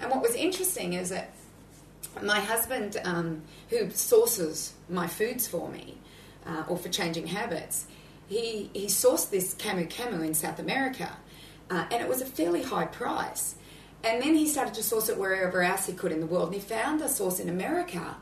[0.00, 1.32] And what was interesting is that
[2.22, 5.98] my husband, um, who sources my foods for me,
[6.46, 7.86] uh, or for changing habits,
[8.28, 11.10] he, he sourced this Camu Camu in South America,
[11.70, 13.56] uh, and it was a fairly high price.
[14.02, 16.54] And then he started to source it wherever else he could in the world, and
[16.54, 18.16] he found a source in America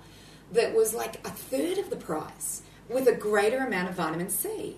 [0.52, 4.76] that was like a third of the price with a greater amount of vitamin C.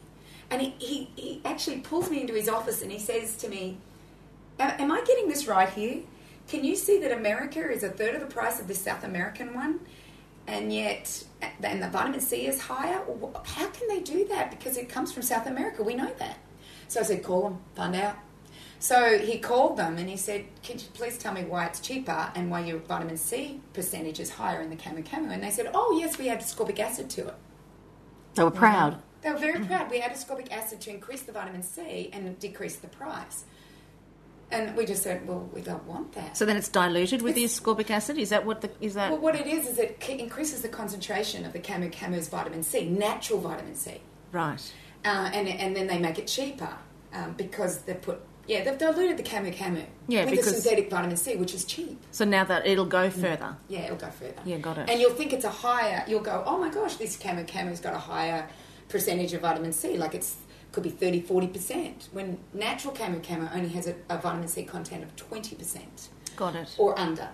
[0.50, 3.78] And he, he, he actually pulls me into his office and he says to me,
[4.58, 6.02] Am I getting this right here?
[6.48, 9.54] Can you see that America is a third of the price of the South American
[9.54, 9.80] one?
[10.46, 11.24] And yet,
[11.62, 13.00] and the vitamin C is higher?
[13.44, 14.50] How can they do that?
[14.50, 15.82] Because it comes from South America.
[15.82, 16.38] We know that.
[16.88, 18.16] So I said, Call them, find out.
[18.80, 22.32] So he called them and he said, Could you please tell me why it's cheaper
[22.34, 25.30] and why your vitamin C percentage is higher in the Camu Camu?
[25.30, 27.34] And they said, Oh, yes, we add ascorbic acid to it.
[28.34, 29.02] they were proud.
[29.20, 29.90] They were very proud.
[29.90, 33.44] We add ascorbic acid to increase the vitamin C and decrease the price.
[34.50, 36.38] And we just said, Well, we don't want that.
[36.38, 38.16] So then it's diluted with the ascorbic acid.
[38.16, 39.10] Is that what the is that?
[39.12, 42.88] well, what it is, is it increases the concentration of the Camu Camu's vitamin C,
[42.88, 44.00] natural vitamin C.
[44.32, 44.72] right.
[45.04, 46.76] Uh, and, and then they make it cheaper
[47.14, 50.90] um, because they put, yeah, they've diluted the Camu Camu Yeah, with because- the synthetic
[50.90, 52.02] vitamin C, which is cheap.
[52.10, 53.56] So now that it'll go further.
[53.68, 54.40] Yeah, it'll go further.
[54.44, 54.88] Yeah, got it.
[54.90, 56.04] And you'll think it's a higher.
[56.08, 58.48] You'll go, oh my gosh, this Camu Camu's got a higher
[58.88, 59.96] percentage of vitamin C.
[59.96, 60.36] Like it's
[60.72, 62.08] could be 30, 40 percent.
[62.12, 66.54] When natural Camu Camu only has a, a vitamin C content of twenty percent Got
[66.56, 66.74] it.
[66.78, 67.28] or under.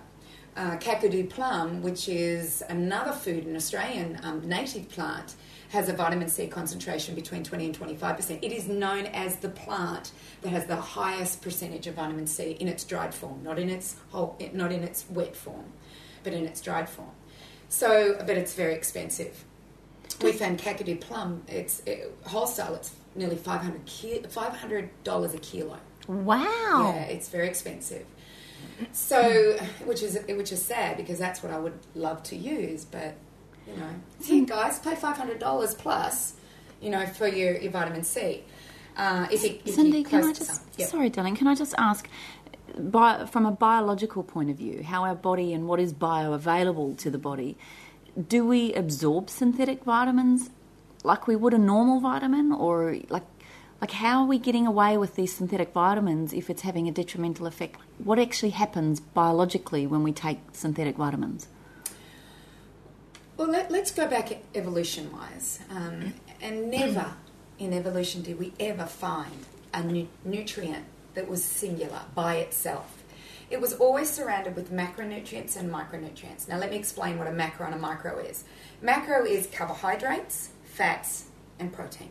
[0.55, 5.35] Uh, Kakadu plum, which is another food, an Australian um, native plant,
[5.69, 8.39] has a vitamin C concentration between 20 and 25%.
[8.41, 12.67] It is known as the plant that has the highest percentage of vitamin C in
[12.67, 15.65] its dried form, not in its whole, not in its wet form,
[16.23, 17.11] but in its dried form.
[17.69, 19.43] So, but it's very expensive.
[20.21, 21.43] We found Kakadu plum.
[21.47, 22.75] It's it, wholesale.
[22.75, 25.77] It's nearly 500 ki- $500 a kilo.
[26.07, 26.93] Wow.
[26.95, 28.05] Yeah, it's very expensive.
[28.91, 33.15] So, which is which is sad because that's what I would love to use, but
[33.67, 33.89] you know,
[34.23, 36.33] here guys, pay five hundred dollars plus,
[36.81, 38.43] you know, for your, your vitamin C.
[38.95, 40.61] Uh, if you, if Cindy, you can I just.
[40.77, 40.89] Yep.
[40.89, 42.07] sorry, darling, can I just ask,
[42.77, 47.11] bi- from a biological point of view, how our body and what is bioavailable to
[47.11, 47.57] the body,
[48.27, 50.49] do we absorb synthetic vitamins
[51.03, 53.25] like we would a normal vitamin, or like
[53.79, 57.45] like how are we getting away with these synthetic vitamins if it's having a detrimental
[57.45, 57.79] effect?
[57.99, 61.47] What actually happens biologically when we take synthetic vitamins?
[63.37, 65.59] Well, let, let's go back evolution wise.
[65.69, 67.13] Um, and never
[67.59, 69.45] in evolution did we ever find
[69.75, 73.03] a nu- nutrient that was singular by itself.
[73.51, 76.47] It was always surrounded with macronutrients and micronutrients.
[76.47, 78.43] Now, let me explain what a macro and a micro is.
[78.81, 81.25] Macro is carbohydrates, fats,
[81.59, 82.09] and protein.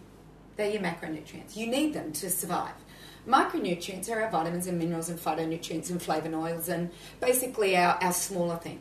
[0.54, 1.56] They're your macronutrients.
[1.56, 2.72] You need them to survive.
[3.28, 8.56] Micronutrients are our vitamins and minerals and phytonutrients and flavonoids and basically our, our smaller
[8.56, 8.80] things.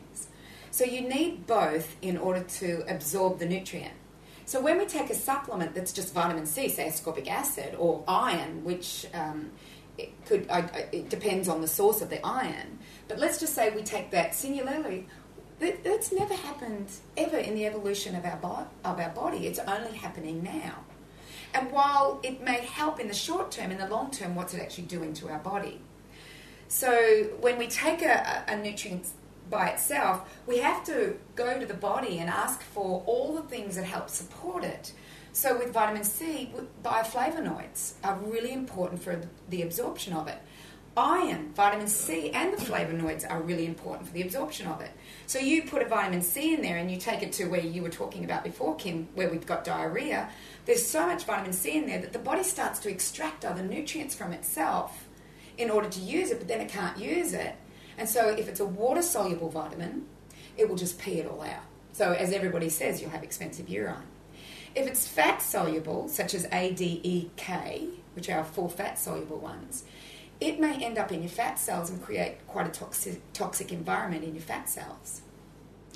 [0.76, 3.94] So you need both in order to absorb the nutrient.
[4.44, 8.62] So when we take a supplement that's just vitamin C, say ascorbic acid, or iron,
[8.62, 9.52] which um,
[9.96, 10.46] it could.
[10.50, 10.58] I,
[10.92, 12.78] it depends on the source of the iron.
[13.08, 15.08] But let's just say we take that singularly.
[15.60, 19.46] That, that's never happened ever in the evolution of our bo- of our body.
[19.46, 20.84] It's only happening now.
[21.54, 24.60] And while it may help in the short term, in the long term, what's it
[24.60, 25.80] actually doing to our body?
[26.68, 29.06] So when we take a, a nutrient
[29.50, 33.76] by itself, we have to go to the body and ask for all the things
[33.76, 34.92] that help support it.
[35.32, 36.50] So with vitamin C,
[36.82, 40.38] bioflavonoids are really important for the absorption of it.
[40.96, 44.90] Iron, vitamin C, and the flavonoids are really important for the absorption of it.
[45.26, 47.82] So you put a vitamin C in there and you take it to where you
[47.82, 50.30] were talking about before, Kim, where we've got diarrhea.
[50.64, 54.14] There's so much vitamin C in there that the body starts to extract other nutrients
[54.14, 55.06] from itself
[55.58, 57.56] in order to use it, but then it can't use it.
[57.98, 60.06] And so if it's a water soluble vitamin,
[60.56, 61.64] it will just pee it all out.
[61.92, 64.02] So as everybody says, you'll have expensive urine.
[64.74, 69.84] If it's fat soluble, such as ADEK, which are four fat soluble ones,
[70.38, 74.24] it may end up in your fat cells and create quite a toxic, toxic environment
[74.24, 75.22] in your fat cells.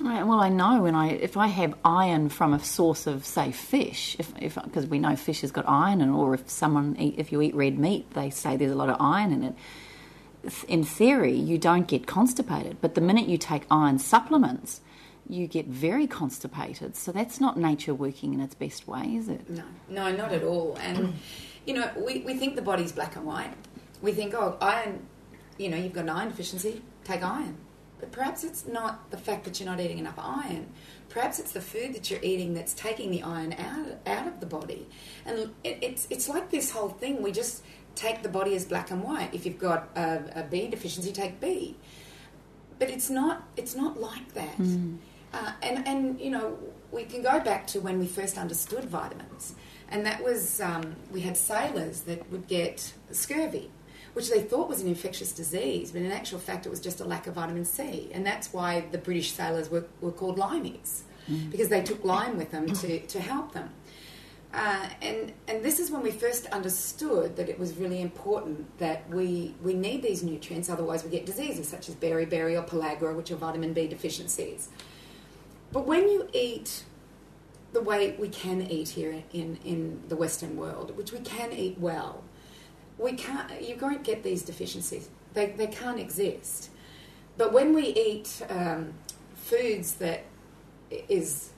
[0.03, 4.15] Well, I know when I if I have iron from a source of say fish,
[4.17, 4.33] if
[4.63, 7.53] because we know fish has got iron, and or if someone eat, if you eat
[7.53, 9.55] red meat, they say there's a lot of iron in it.
[10.67, 14.81] In theory, you don't get constipated, but the minute you take iron supplements,
[15.29, 16.95] you get very constipated.
[16.95, 19.49] So that's not nature working in its best way, is it?
[19.49, 20.77] No, no, not at all.
[20.81, 21.13] And
[21.65, 23.53] you know, we, we think the body's black and white.
[24.01, 25.05] We think, oh, iron,
[25.57, 27.57] you know, you've got an iron deficiency, take iron
[28.01, 30.67] but perhaps it's not the fact that you're not eating enough iron.
[31.07, 34.47] Perhaps it's the food that you're eating that's taking the iron out, out of the
[34.47, 34.87] body.
[35.23, 37.21] And it, it's, it's like this whole thing.
[37.21, 37.63] We just
[37.95, 39.33] take the body as black and white.
[39.33, 41.75] If you've got a, a B deficiency, take B.
[42.79, 44.57] But it's not, it's not like that.
[44.57, 44.97] Mm.
[45.33, 46.57] Uh, and, and, you know,
[46.91, 49.55] we can go back to when we first understood vitamins.
[49.89, 53.71] And that was, um, we had sailors that would get scurvy
[54.13, 57.05] which they thought was an infectious disease, but in actual fact, it was just a
[57.05, 58.09] lack of vitamin C.
[58.13, 61.49] And that's why the British sailors were, were called limeys, mm.
[61.49, 63.69] because they took lime with them to, to help them.
[64.53, 69.09] Uh, and, and this is when we first understood that it was really important that
[69.09, 73.31] we, we need these nutrients, otherwise, we get diseases such as beriberi or pellagra, which
[73.31, 74.67] are vitamin B deficiencies.
[75.71, 76.83] But when you eat
[77.71, 81.79] the way we can eat here in, in the Western world, which we can eat
[81.79, 82.21] well,
[82.97, 85.09] we can't, you won't get these deficiencies.
[85.33, 86.71] They, they can't exist.
[87.37, 88.93] But when we eat um,
[89.33, 90.25] foods that
[91.07, 91.51] is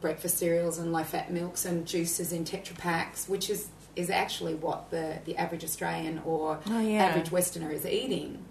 [0.00, 4.54] breakfast cereals and low fat milks and juices in Tetra Paks, which is, is actually
[4.54, 7.04] what the, the average Australian or oh, yeah.
[7.04, 8.44] average Westerner is eating,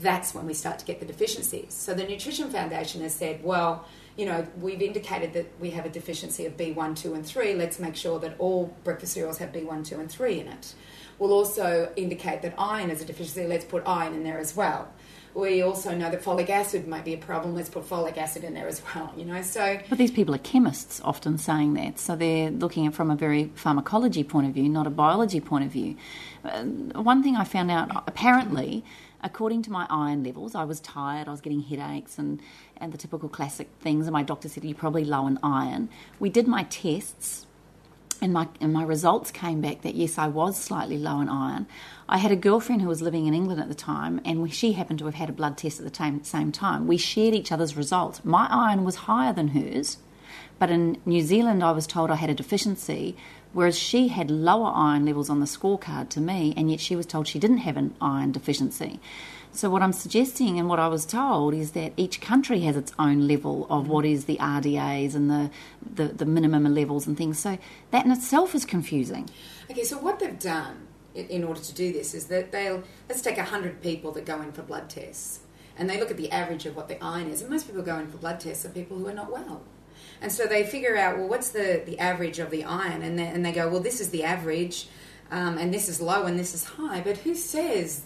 [0.00, 1.72] that's when we start to get the deficiencies.
[1.74, 5.88] So the Nutrition Foundation has said, well, you know, we've indicated that we have a
[5.88, 7.54] deficiency of B1, 2, and 3.
[7.54, 10.74] Let's make sure that all breakfast cereals have B1, 2, and 3 in it
[11.18, 13.46] We'll also indicate that iron is a deficiency.
[13.46, 14.88] Let's put iron in there as well.
[15.34, 17.56] We also know that folic acid might be a problem.
[17.56, 19.12] Let's put folic acid in there as well.
[19.16, 19.80] You know, so.
[19.88, 21.98] But these people are chemists, often saying that.
[21.98, 25.64] So they're looking at from a very pharmacology point of view, not a biology point
[25.64, 25.96] of view.
[26.44, 26.62] Uh,
[27.02, 28.84] one thing I found out, apparently,
[29.24, 32.40] according to my iron levels, I was tired, I was getting headaches, and,
[32.76, 34.06] and the typical classic things.
[34.06, 35.88] And my doctor said, You're probably low in iron.
[36.20, 37.46] We did my tests
[38.24, 41.66] and my and my results came back that yes, I was slightly low in iron.
[42.08, 44.98] I had a girlfriend who was living in England at the time, and she happened
[44.98, 46.86] to have had a blood test at the same time.
[46.86, 48.22] We shared each other's results.
[48.24, 49.96] My iron was higher than hers,
[50.58, 53.16] but in New Zealand, I was told I had a deficiency,
[53.54, 57.06] whereas she had lower iron levels on the scorecard to me, and yet she was
[57.06, 59.00] told she didn't have an iron deficiency.
[59.52, 62.92] So, what I'm suggesting and what I was told is that each country has its
[62.98, 65.50] own level of what is the RDAs and the,
[65.94, 67.38] the, the minimum levels and things.
[67.38, 67.56] So,
[67.92, 69.30] that in itself is confusing.
[69.70, 70.83] Okay, so what they've done
[71.14, 74.52] in order to do this is that they'll, let's take 100 people that go in
[74.52, 75.40] for blood tests
[75.76, 77.40] and they look at the average of what the iron is.
[77.40, 79.62] And most people go in for blood tests are people who are not well.
[80.20, 83.02] And so they figure out, well, what's the, the average of the iron?
[83.02, 84.88] And they, and they go, well, this is the average,
[85.30, 87.00] um, and this is low, and this is high.
[87.00, 88.04] But who says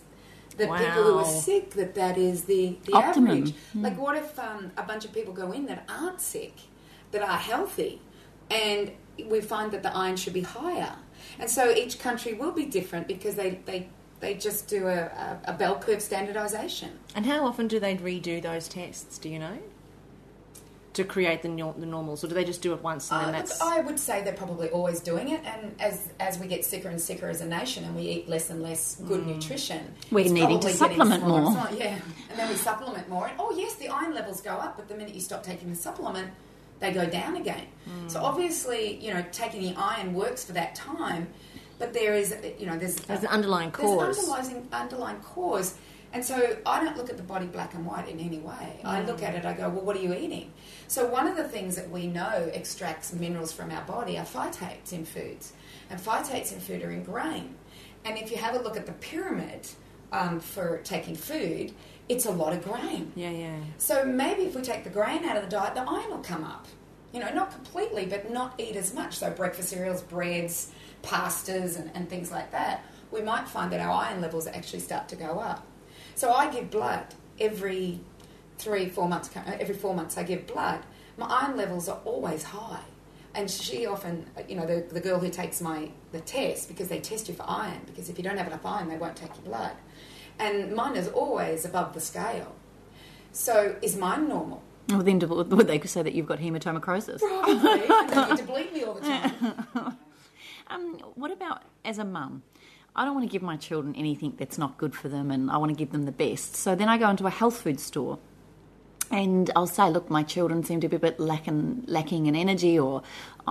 [0.57, 0.79] that wow.
[0.79, 3.53] people who are sick that that is the, the average.
[3.77, 3.83] Mm.
[3.83, 6.55] Like, what if um, a bunch of people go in that aren't sick,
[7.12, 8.01] that are healthy,
[8.51, 8.92] and
[9.27, 10.97] we find that the iron should be higher?
[11.38, 13.88] And so each country will be different because they, they
[14.20, 16.98] they just do a, a, a bell curve standardization.
[17.14, 19.18] And how often do they redo those tests?
[19.18, 19.59] Do you know?
[20.98, 23.33] to create the, the normals, or do they just do it once and uh, then
[23.35, 23.61] that's?
[23.61, 27.01] I would say they're probably always doing it, and as as we get sicker and
[27.01, 29.37] sicker as a nation, and we eat less and less good mm.
[29.37, 31.53] nutrition, we're needing to supplement more.
[31.72, 31.98] yeah,
[32.31, 33.29] and then we supplement more.
[33.29, 35.77] And oh yes, the iron levels go up, but the minute you stop taking the
[35.77, 36.33] supplement,
[36.80, 37.66] they go down again.
[37.88, 38.10] Mm.
[38.10, 41.28] So obviously, you know, taking the iron works for that time.
[41.78, 44.16] but there is, you know, there's, There's an underlying cause.
[44.16, 45.76] there's an underlying, underlying cause.
[46.12, 48.80] And so I don't look at the body black and white in any way.
[48.82, 50.52] I look at it, I go, well, what are you eating?
[50.88, 54.92] So one of the things that we know extracts minerals from our body are phytates
[54.92, 55.52] in foods.
[55.90, 57.54] And phytates in food are in grain.
[58.06, 59.68] And if you have a look at the pyramid
[60.10, 61.74] um, for taking food,
[62.09, 63.12] it's a lot of grain.
[63.14, 63.57] Yeah, yeah.
[63.79, 66.44] So maybe if we take the grain out of the diet, the iron will come
[66.44, 66.66] up.
[67.12, 69.16] You know, not completely, but not eat as much.
[69.16, 70.71] So breakfast cereals, breads,
[71.03, 75.09] pastas, and, and things like that, we might find that our iron levels actually start
[75.09, 75.66] to go up.
[76.14, 77.07] So I give blood
[77.40, 78.01] every
[78.59, 79.35] three, four months.
[79.37, 80.81] uh, Every four months, I give blood.
[81.16, 82.83] My iron levels are always high.
[83.35, 86.99] And she often, you know, the, the girl who takes my the test because they
[86.99, 89.44] test you for iron because if you don't have enough iron, they won't take your
[89.44, 89.73] blood.
[90.38, 92.55] And mine is always above the scale.
[93.33, 94.62] So is mine normal?
[94.88, 97.20] Well, then would they say that you've got hematochromatosis?
[97.20, 97.53] Probably.
[97.55, 99.98] and they need to bleed me all the time.
[100.70, 102.42] Um, what about as a mum?
[102.94, 105.57] I don't want to give my children anything that's not good for them, and I
[105.57, 106.57] want to give them the best.
[106.57, 108.18] So then I go into a health food store,
[109.11, 112.79] and I'll say, "Look, my children seem to be a bit lacking lacking in energy,
[112.79, 113.03] or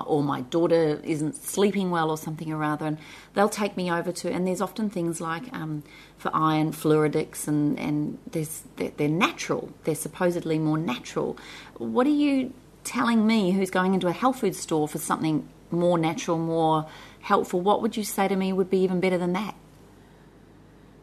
[0.05, 2.97] or my daughter isn't sleeping well, or something or other." And
[3.33, 5.83] they'll take me over to, and there's often things like um,
[6.17, 9.71] for iron, Floradix, and and there's they're, they're natural.
[9.83, 11.37] They're supposedly more natural.
[11.77, 12.53] What are you
[12.87, 16.87] telling me, who's going into a health food store for something more natural, more
[17.19, 17.59] helpful?
[17.59, 19.55] What would you say to me would be even better than that?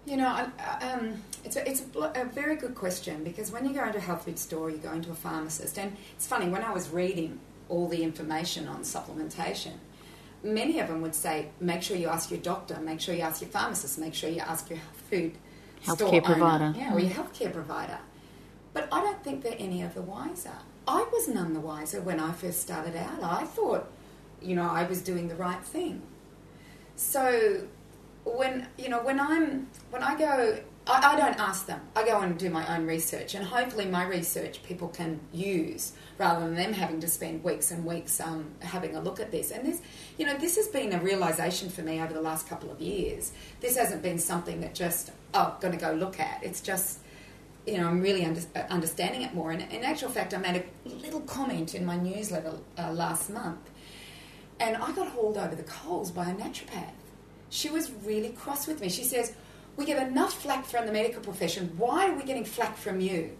[0.06, 3.84] You know, um, it's, a, it's a, a very good question because when you go
[3.84, 6.72] into a health food store, you go into a pharmacist, and it's funny when I
[6.72, 9.72] was reading all the information on supplementation,
[10.42, 13.40] many of them would say, make sure you ask your doctor, make sure you ask
[13.40, 14.78] your pharmacist, make sure you ask your
[15.10, 15.32] food
[15.84, 16.74] Healthcare store owner, provider.
[16.76, 17.98] yeah, or your healthcare provider.
[18.72, 20.52] But I don't think they're any of the wiser.
[20.88, 23.22] I was none the wiser when I first started out.
[23.22, 23.90] I thought,
[24.42, 26.02] you know, I was doing the right thing.
[26.96, 27.62] So
[28.24, 31.80] when you know when I'm when I go, I, I don't ask them.
[31.96, 36.40] I go and do my own research, and hopefully my research people can use rather
[36.40, 39.50] than them having to spend weeks and weeks um, having a look at this.
[39.50, 39.80] And this,
[40.18, 43.32] you know, this has been a realization for me over the last couple of years.
[43.60, 46.42] This hasn't been something that just oh, going to go look at.
[46.42, 47.00] It's just
[47.66, 49.50] you know, I'm really under, understanding it more.
[49.50, 53.70] And in actual fact, I made a little comment in my newsletter uh, last month,
[54.60, 56.92] and I got hauled over the coals by a naturopath.
[57.50, 58.88] She was really cross with me.
[58.88, 59.34] She says,
[59.76, 61.72] We get enough flack from the medical profession.
[61.76, 63.36] Why are we getting flack from you?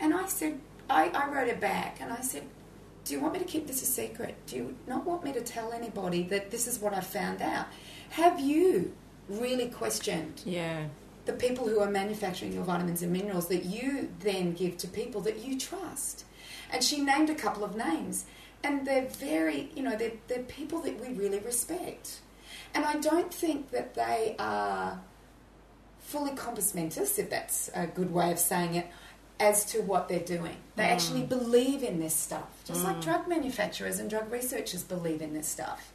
[0.00, 0.58] And I said,
[0.90, 2.42] I, I wrote her back and I said,
[3.04, 4.34] Do you want me to keep this a secret?
[4.46, 7.66] Do you not want me to tell anybody that this is what I found out?
[8.10, 8.92] Have you
[9.28, 10.86] really questioned Yeah.
[11.24, 15.20] the people who are manufacturing your vitamins and minerals that you then give to people
[15.22, 16.24] that you trust.
[16.72, 18.24] And she named a couple of names,
[18.64, 22.18] and they're very, you know, they're, they're people that we really respect.
[22.74, 25.00] And I don't think that they are
[26.12, 28.86] fully compos mentis, if that's a good way of saying it,
[29.40, 30.56] as to what they're doing.
[30.76, 30.92] They mm.
[30.92, 33.02] actually believe in this stuff, just like mm.
[33.02, 35.92] drug manufacturers and drug researchers believe in this stuff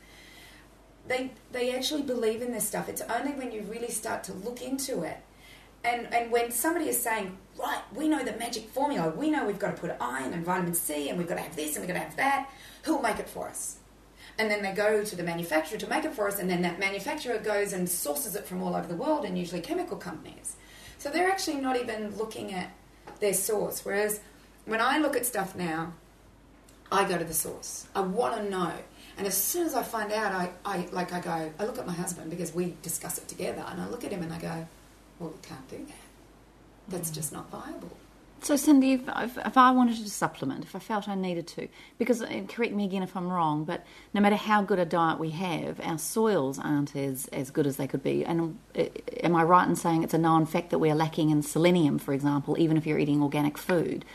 [1.07, 2.89] they they actually believe in this stuff.
[2.89, 5.17] It's only when you really start to look into it,
[5.83, 9.59] and and when somebody is saying, right, we know the magic formula, we know we've
[9.59, 11.93] got to put iron and vitamin C, and we've got to have this and we've
[11.93, 12.49] got to have that.
[12.83, 13.77] Who'll make it for us?
[14.37, 16.79] And then they go to the manufacturer to make it for us, and then that
[16.79, 20.55] manufacturer goes and sources it from all over the world, and usually chemical companies.
[20.99, 22.71] So they're actually not even looking at
[23.19, 23.83] their source.
[23.83, 24.19] Whereas
[24.65, 25.93] when I look at stuff now,
[26.91, 27.87] I go to the source.
[27.95, 28.73] I want to know.
[29.17, 31.87] And as soon as I find out, I, I like I go, I look at
[31.87, 34.67] my husband because we discuss it together, and I look at him and I go,
[35.19, 35.95] well, we can't do that.
[36.89, 37.15] That's mm.
[37.15, 37.97] just not viable.
[38.41, 41.67] So, Cindy, if, if, if I wanted to supplement, if I felt I needed to,
[41.97, 45.19] because uh, correct me again if I'm wrong, but no matter how good a diet
[45.19, 48.23] we have, our soils aren't as, as good as they could be.
[48.23, 48.83] And uh,
[49.23, 52.13] am I right in saying it's a known fact that we're lacking in selenium, for
[52.13, 54.05] example, even if you're eating organic food?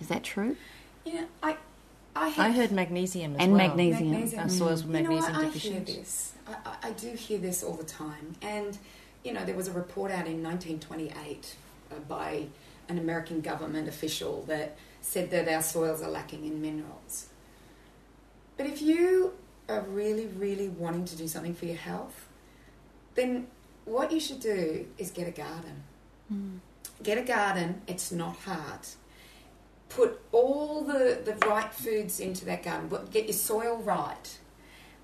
[0.00, 0.56] Is that true?
[1.04, 1.56] You know, I,
[2.14, 3.66] I, have, I heard magnesium as And well.
[3.66, 4.38] magnesium.
[4.38, 6.32] Our soils were You know, magnesium I, I hear this.
[6.46, 8.36] I, I, I do hear this all the time.
[8.42, 8.78] And,
[9.24, 11.56] you know, there was a report out in 1928
[11.90, 12.46] uh, by
[12.90, 17.28] an American government official that said that our soils are lacking in minerals.
[18.56, 19.32] But if you
[19.68, 22.26] are really, really wanting to do something for your health,
[23.14, 23.46] then
[23.84, 25.82] what you should do is get a garden.
[26.28, 26.56] Hmm.
[27.02, 28.86] Get a garden, it's not hard
[29.90, 32.90] put all the, the right foods into that garden.
[33.10, 34.38] Get your soil right,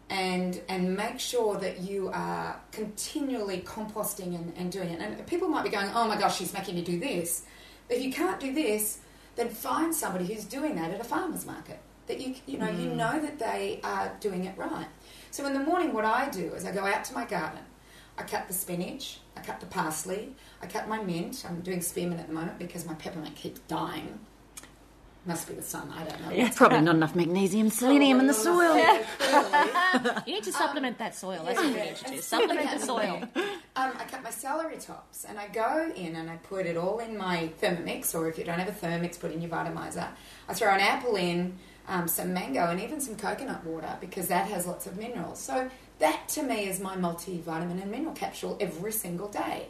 [0.09, 5.01] and and make sure that you are continually composting and, and doing it.
[5.01, 7.45] And people might be going, "Oh my gosh, she's making me do this."
[7.89, 9.01] If you can't do this,
[9.37, 11.81] then find somebody who's doing that at a farmer's market.
[12.07, 12.97] That you you know you hmm.
[12.97, 14.87] know that they are doing it right.
[15.31, 17.63] So in the morning, what I do is I go out to my garden.
[18.19, 21.45] I cut the spinach, I cut the parsley, I cut my mint.
[21.47, 24.21] I'm doing spearmint at the moment because my peppermint keeps dying.
[25.27, 26.31] Must be the sun, I don't know.
[26.31, 28.77] Yeah, probably not enough magnesium, selenium in the soil.
[30.27, 31.43] You need to supplement that soil.
[31.45, 32.21] That's what you need to do.
[32.21, 33.23] Supplement the soil.
[33.79, 36.99] Um, I cut my celery tops and I go in and I put it all
[37.01, 40.09] in my Thermomix, or if you don't have a Thermomix, put in your Vitamizer.
[40.49, 44.49] I throw an apple in, um, some mango, and even some coconut water because that
[44.49, 45.39] has lots of minerals.
[45.39, 45.69] So
[45.99, 49.67] that to me is my multivitamin and mineral capsule every single day.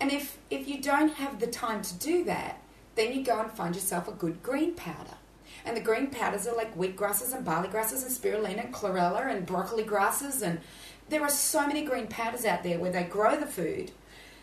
[0.00, 2.60] And if if you don't have the time to do that,
[3.00, 5.16] then you go and find yourself a good green powder.
[5.64, 9.26] And the green powders are like wheat grasses and barley grasses and spirulina and chlorella
[9.34, 10.42] and broccoli grasses.
[10.42, 10.60] And
[11.08, 13.90] there are so many green powders out there where they grow the food,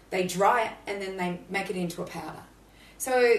[0.09, 2.43] they dry it, and then they make it into a powder.
[2.97, 3.35] So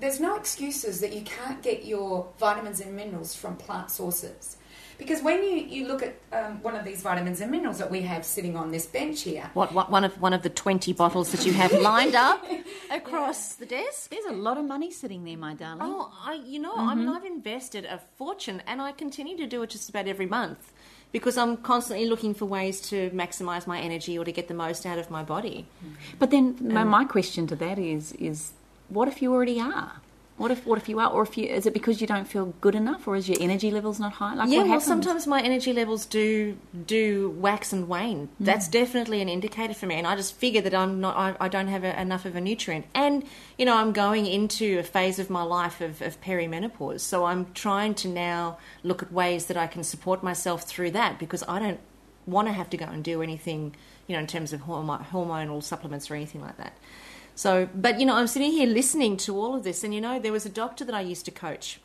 [0.00, 4.56] there's no excuses that you can't get your vitamins and minerals from plant sources.
[4.98, 8.00] Because when you, you look at um, one of these vitamins and minerals that we
[8.02, 11.32] have sitting on this bench here, What, what one of one of the twenty bottles
[11.32, 12.44] that you have lined up
[12.90, 14.10] across the desk?
[14.10, 15.82] There's a lot of money sitting there, my darling.
[15.82, 19.62] Oh, I, you know, I mean, I've invested a fortune, and I continue to do
[19.62, 20.72] it just about every month
[21.12, 24.84] because I'm constantly looking for ways to maximize my energy or to get the most
[24.86, 25.66] out of my body.
[26.18, 28.52] But then my, my question to that is is
[28.88, 29.92] what if you already are?
[30.36, 32.52] What if what if you are, or if you is it because you don't feel
[32.60, 34.34] good enough, or is your energy levels not high?
[34.34, 38.28] Like yeah, well, sometimes my energy levels do do wax and wane.
[38.28, 38.44] Mm.
[38.44, 41.48] That's definitely an indicator for me, and I just figure that I'm not, I, I
[41.48, 43.24] don't have a, enough of a nutrient, and
[43.56, 47.50] you know, I'm going into a phase of my life of, of perimenopause, so I'm
[47.54, 51.58] trying to now look at ways that I can support myself through that because I
[51.58, 51.80] don't
[52.26, 53.74] want to have to go and do anything,
[54.06, 56.76] you know, in terms of hormo- hormonal supplements or anything like that.
[57.36, 60.18] So, but you know, I'm sitting here listening to all of this, and you know,
[60.18, 61.78] there was a doctor that I used to coach,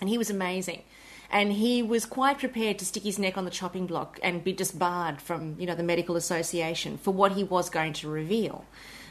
[0.00, 0.82] and he was amazing.
[1.30, 4.52] And he was quite prepared to stick his neck on the chopping block and be
[4.52, 8.66] disbarred from, you know, the medical association for what he was going to reveal.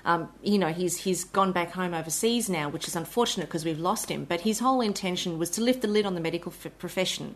[0.05, 3.79] Um, you know, he's he's gone back home overseas now, which is unfortunate because we've
[3.79, 4.25] lost him.
[4.25, 7.35] But his whole intention was to lift the lid on the medical f- profession,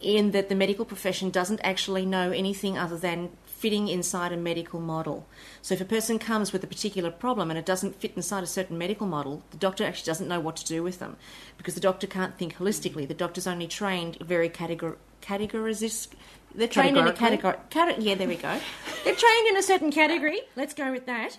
[0.00, 4.78] in that the medical profession doesn't actually know anything other than fitting inside a medical
[4.80, 5.26] model.
[5.62, 8.46] So if a person comes with a particular problem and it doesn't fit inside a
[8.46, 11.16] certain medical model, the doctor actually doesn't know what to do with them
[11.56, 13.06] because the doctor can't think holistically.
[13.08, 16.08] The doctor's only trained very categor categorizes.
[16.54, 17.56] They're trained in a category.
[17.70, 18.60] Cate- yeah, there we go.
[19.04, 20.40] They're trained in a certain category.
[20.54, 21.36] Let's go with that.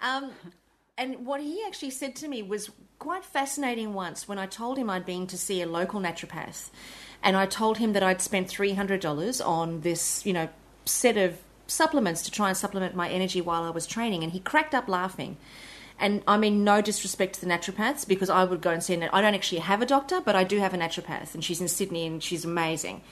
[0.00, 0.30] Um,
[0.96, 4.88] and what he actually said to me was quite fascinating once when I told him
[4.88, 6.70] I'd been to see a local naturopath.
[7.22, 10.48] And I told him that I'd spent $300 on this, you know,
[10.90, 14.22] set of supplements to try and supplement my energy while I was training.
[14.22, 15.36] And he cracked up laughing.
[15.98, 19.10] And I mean, no disrespect to the naturopaths because I would go and see, an-
[19.12, 21.34] I don't actually have a doctor, but I do have a naturopath.
[21.34, 23.02] And she's in Sydney and she's amazing.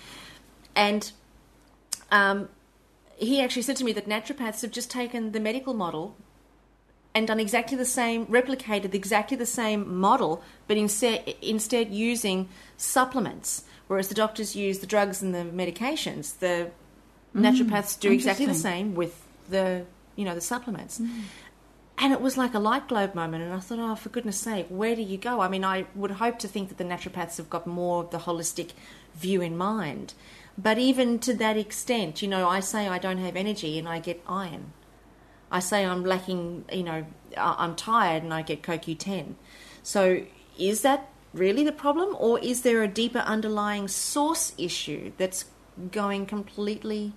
[0.74, 1.12] And
[2.10, 2.48] um,
[3.16, 6.16] he actually said to me that naturopaths have just taken the medical model
[7.14, 13.64] and done exactly the same, replicated exactly the same model, but instead instead using supplements,
[13.88, 16.38] whereas the doctors use the drugs and the medications.
[16.38, 16.70] The
[17.34, 19.84] Mm, naturopaths do exactly the same with the
[20.16, 20.98] you know the supplements.
[20.98, 21.22] Mm.
[22.00, 24.66] And it was like a light globe moment, and I thought, oh, for goodness sake,
[24.68, 25.40] where do you go?
[25.40, 28.18] I mean, I would hope to think that the naturopaths have got more of the
[28.18, 28.70] holistic
[29.16, 30.14] view in mind.
[30.56, 33.98] But even to that extent, you know, I say I don't have energy and I
[33.98, 34.72] get iron.
[35.50, 37.04] I say I'm lacking, you know,
[37.36, 39.34] I'm tired and I get CoQ10.
[39.82, 40.22] So
[40.58, 45.46] is that really the problem, or is there a deeper underlying source issue that's
[45.92, 47.12] going completely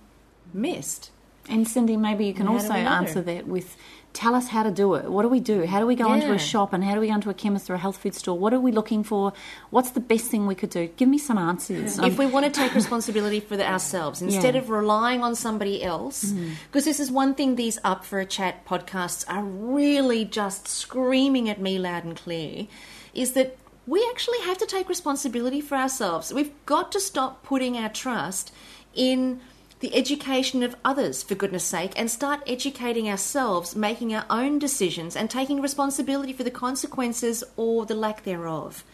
[0.52, 1.10] missed?
[1.48, 3.76] And Cindy, maybe you can How also answer that with
[4.12, 5.10] tell us how to do it.
[5.10, 5.66] What do we do?
[5.66, 7.70] How do we go into a shop and how do we go into a chemist
[7.70, 8.38] or a health food store?
[8.38, 9.32] What are we looking for?
[9.70, 10.88] What's the best thing we could do?
[10.96, 11.98] Give me some answers.
[11.98, 14.60] if um, we want to take responsibility for the, ourselves instead Yeah.
[14.60, 16.50] of relying on somebody else mm-hmm.
[16.66, 21.48] because this is one thing these up for a chat podcasts are really just screaming
[21.48, 22.66] at me loud and clear
[23.14, 23.56] is that
[23.86, 28.52] we actually have to take responsibility for ourselves we've got to stop putting our trust
[28.94, 29.40] in
[29.80, 35.16] the education of others for goodness sake and start educating ourselves making our own decisions
[35.16, 38.84] and taking responsibility for the consequences or the lack thereof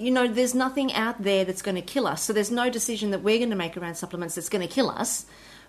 [0.00, 2.22] you know, there's nothing out there that's going to kill us.
[2.22, 4.88] So there's no decision that we're going to make around supplements that's going to kill
[4.88, 5.26] us.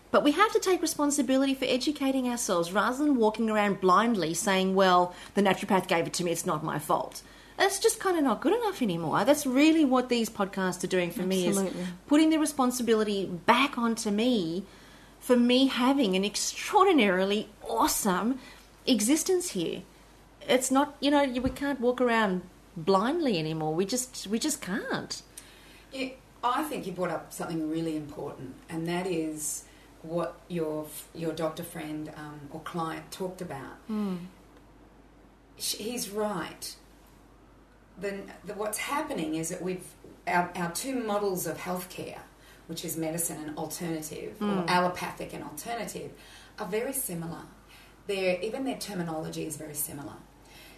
[0.10, 4.74] But we have to take responsibility for educating ourselves rather than walking around blindly saying,
[4.74, 7.22] well, the naturopath gave it to me, it's not my fault.
[7.62, 9.24] That's just kind of not good enough anymore.
[9.24, 11.62] That's really what these podcasts are doing for me is
[12.08, 14.66] putting the responsibility back onto me
[15.20, 18.40] for me having an extraordinarily awesome
[18.88, 19.84] existence here.
[20.50, 22.42] It's not, you know, we can't walk around
[22.76, 23.76] blindly anymore.
[23.76, 25.22] We just we just can't.
[25.94, 26.10] Yeah,
[26.44, 29.66] I think you brought up something really important, and that is
[30.02, 33.78] what your your doctor friend um, or client talked about.
[35.60, 36.76] Sh He's right.
[38.02, 39.86] The, the, what's happening is that we've
[40.28, 42.20] our, our two models of healthcare,
[42.68, 44.70] which is medicine and alternative, or hmm.
[44.70, 46.12] allopathic and alternative,
[46.60, 47.42] are very similar.
[48.08, 50.14] Their even their terminology is very similar.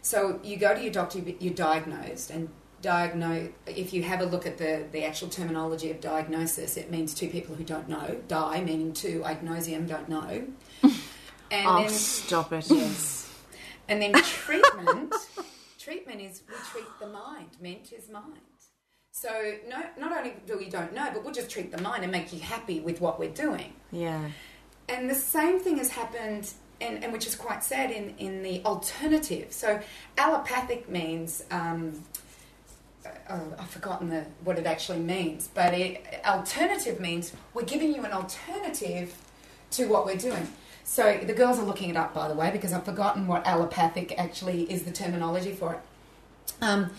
[0.01, 2.49] So you go to your doctor, you- you're diagnosed, and
[2.81, 3.49] diagnose.
[3.65, 7.29] If you have a look at the the actual terminology of diagnosis, it means two
[7.29, 8.17] people who don't know.
[8.27, 10.45] Die meaning two, agnosium, don't know.
[11.51, 12.67] And Oh, then stop it.
[12.71, 13.31] Yes.
[13.87, 15.13] And then treatment,
[15.83, 17.49] treatment is we treat the mind.
[17.59, 18.39] Ment is mind.
[19.11, 19.29] So
[19.67, 22.33] no, not only do we don't know, but we'll just treat the mind and make
[22.33, 23.73] you happy with what we're doing.
[23.91, 24.29] Yeah.
[24.89, 28.63] And the same thing has happened, and, and which is quite sad in, in the
[28.65, 29.51] alternative.
[29.51, 29.79] So
[30.17, 31.43] allopathic means.
[31.51, 32.03] Um,
[33.29, 38.03] oh, I've forgotten the, what it actually means, but it, alternative means we're giving you
[38.03, 39.13] an alternative
[39.71, 40.47] to what we're doing.
[40.83, 44.17] So the girls are looking it up, by the way, because I've forgotten what allopathic
[44.19, 45.79] actually is the terminology for it.
[46.61, 46.91] Um,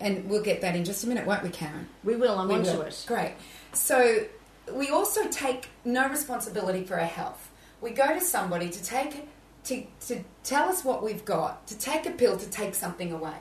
[0.00, 1.88] and we'll get that in just a minute, won't we, Karen?
[2.02, 2.38] We will.
[2.38, 2.82] I'm We onto will.
[2.82, 3.04] it.
[3.06, 3.34] Great.
[3.72, 4.24] So
[4.72, 7.50] we also take no responsibility for our health.
[7.80, 9.28] We go to somebody to take
[9.64, 13.36] to, to tell us what we've got, to take a pill to take something away.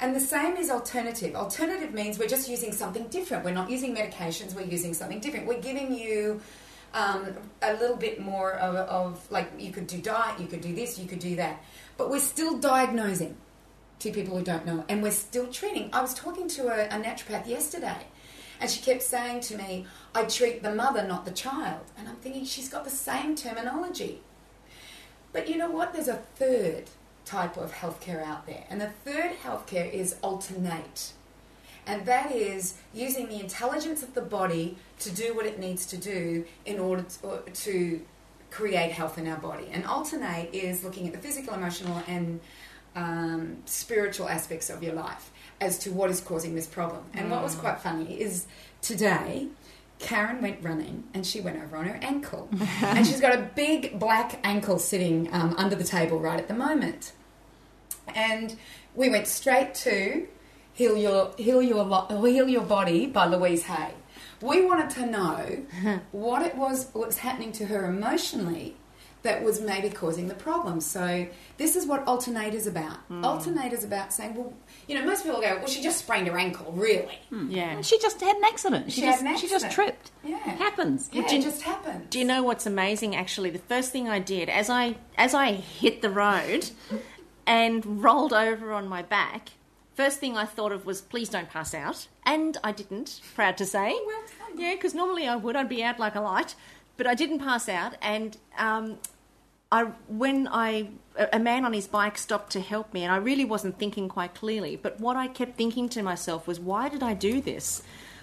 [0.00, 1.36] And the same is alternative.
[1.36, 3.44] Alternative means we're just using something different.
[3.44, 5.46] We're not using medications, we're using something different.
[5.46, 6.40] We're giving you
[6.96, 10.74] um, a little bit more of, of, like, you could do diet, you could do
[10.74, 11.62] this, you could do that.
[11.98, 13.36] But we're still diagnosing
[13.98, 15.90] to people who don't know, and we're still treating.
[15.92, 18.06] I was talking to a, a naturopath yesterday,
[18.60, 21.84] and she kept saying to me, I treat the mother, not the child.
[21.98, 24.20] And I'm thinking, she's got the same terminology.
[25.32, 25.92] But you know what?
[25.92, 26.84] There's a third
[27.26, 31.12] type of healthcare out there, and the third healthcare is alternate.
[31.86, 35.96] And that is using the intelligence of the body to do what it needs to
[35.96, 38.00] do in order to, to
[38.50, 39.68] create health in our body.
[39.70, 42.40] And alternate is looking at the physical, emotional, and
[42.96, 45.30] um, spiritual aspects of your life
[45.60, 47.04] as to what is causing this problem.
[47.14, 48.46] And what was quite funny is
[48.82, 49.48] today,
[49.98, 52.48] Karen went running and she went over on her ankle.
[52.82, 56.54] and she's got a big black ankle sitting um, under the table right at the
[56.54, 57.12] moment.
[58.14, 58.56] And
[58.94, 60.26] we went straight to
[60.76, 63.94] Heal Your, Heal Your, Lo- Heal Your Body by Louise Hay.
[64.42, 68.76] We wanted to know what it was, what was happening to her emotionally
[69.22, 70.80] that was maybe causing the problem.
[70.80, 72.98] So this is what alternate is about.
[73.08, 73.24] Hmm.
[73.24, 74.52] Alternate is about saying, well,
[74.86, 77.18] you know, most people go, well, she just sprained her ankle, really.
[77.30, 77.50] Hmm.
[77.50, 77.80] Yeah.
[77.80, 78.92] She just had an accident.
[78.92, 80.10] She, She had just, an she just tripped.
[80.22, 80.36] Yeah.
[80.36, 81.08] It happens.
[81.10, 82.10] Yeah, you- it just happened.
[82.10, 83.16] Do you know what's amazing?
[83.16, 86.68] Actually, the first thing I did as I as I hit the road
[87.46, 89.48] and rolled over on my back,
[89.96, 93.20] first thing I thought of was, please don't pass out, and I didn't.
[93.34, 94.22] Proud to say, well
[94.56, 96.54] yeah, because normally I would, I'd be out like a light,
[96.96, 98.98] but I didn't pass out, and um,
[99.70, 100.88] I when I,
[101.32, 104.34] a man on his bike stopped to help me, and I really wasn't thinking quite
[104.34, 104.76] clearly.
[104.76, 107.82] But what I kept thinking to myself was, why did I do this?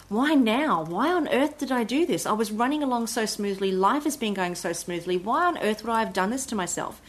[0.10, 0.84] Why now?
[0.84, 2.26] Why on earth did I do this?
[2.26, 3.72] I was running along so smoothly.
[3.72, 5.18] Life has been going so smoothly.
[5.18, 7.02] Why on earth would I have done this to myself?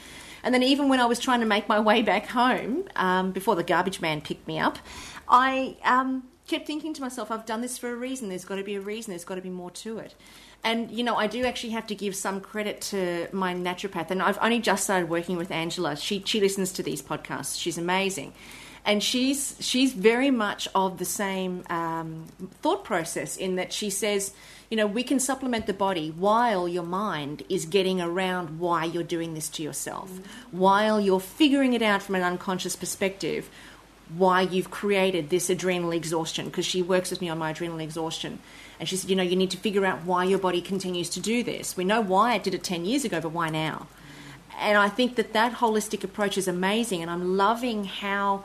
[0.44, 3.56] And then even when I was trying to make my way back home, um, before
[3.56, 4.78] the garbage man picked me up,
[5.26, 8.28] I um, kept thinking to myself, I've done this for a reason.
[8.28, 9.10] There's got to be a reason.
[9.10, 10.14] There's got to be more to it.
[10.62, 14.10] And, you know, I do actually have to give some credit to my naturopath.
[14.10, 15.96] And I've only just started working with Angela.
[15.96, 17.60] She, she listens to these podcasts.
[17.60, 18.32] She's amazing.
[18.84, 22.26] And she's, she's very much of the same um,
[22.60, 24.34] thought process in that she says,
[24.70, 29.02] you know, we can supplement the body while your mind is getting around why you're
[29.02, 30.10] doing this to yourself,
[30.50, 33.48] while you're figuring it out from an unconscious perspective
[34.16, 36.46] why you've created this adrenal exhaustion.
[36.46, 38.38] Because she works with me on my adrenal exhaustion.
[38.78, 41.20] And she said you know you need to figure out why your body continues to
[41.20, 41.76] do this.
[41.76, 43.86] We know why it did it 10 years ago but why now?
[44.58, 47.02] And i think that that holistic approach is amazing.
[47.02, 48.44] And i'm loving how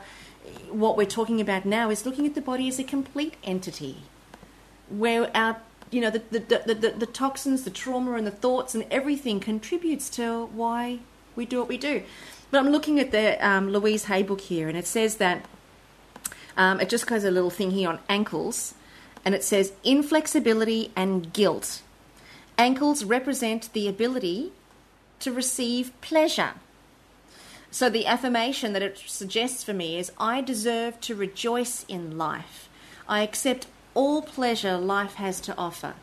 [0.70, 4.02] what we're talking about now is looking at the body as a complete entity
[4.88, 5.56] where our
[5.90, 9.40] you know the the, the, the, the toxins the trauma and the thoughts and everything
[9.40, 10.98] contributes to why
[11.36, 12.02] we do what we do.
[12.50, 15.44] But i'm looking at the um, louise hay book here and it says that
[16.56, 18.74] um, it just goes a little thing here on ankles
[19.24, 21.82] and it says inflexibility and guilt.
[22.58, 24.52] Ankles represent the ability
[25.20, 26.54] to receive pleasure
[27.70, 32.68] so the affirmation that it suggests for me is I deserve to rejoice in life.
[33.08, 35.94] I accept all pleasure life has to offer.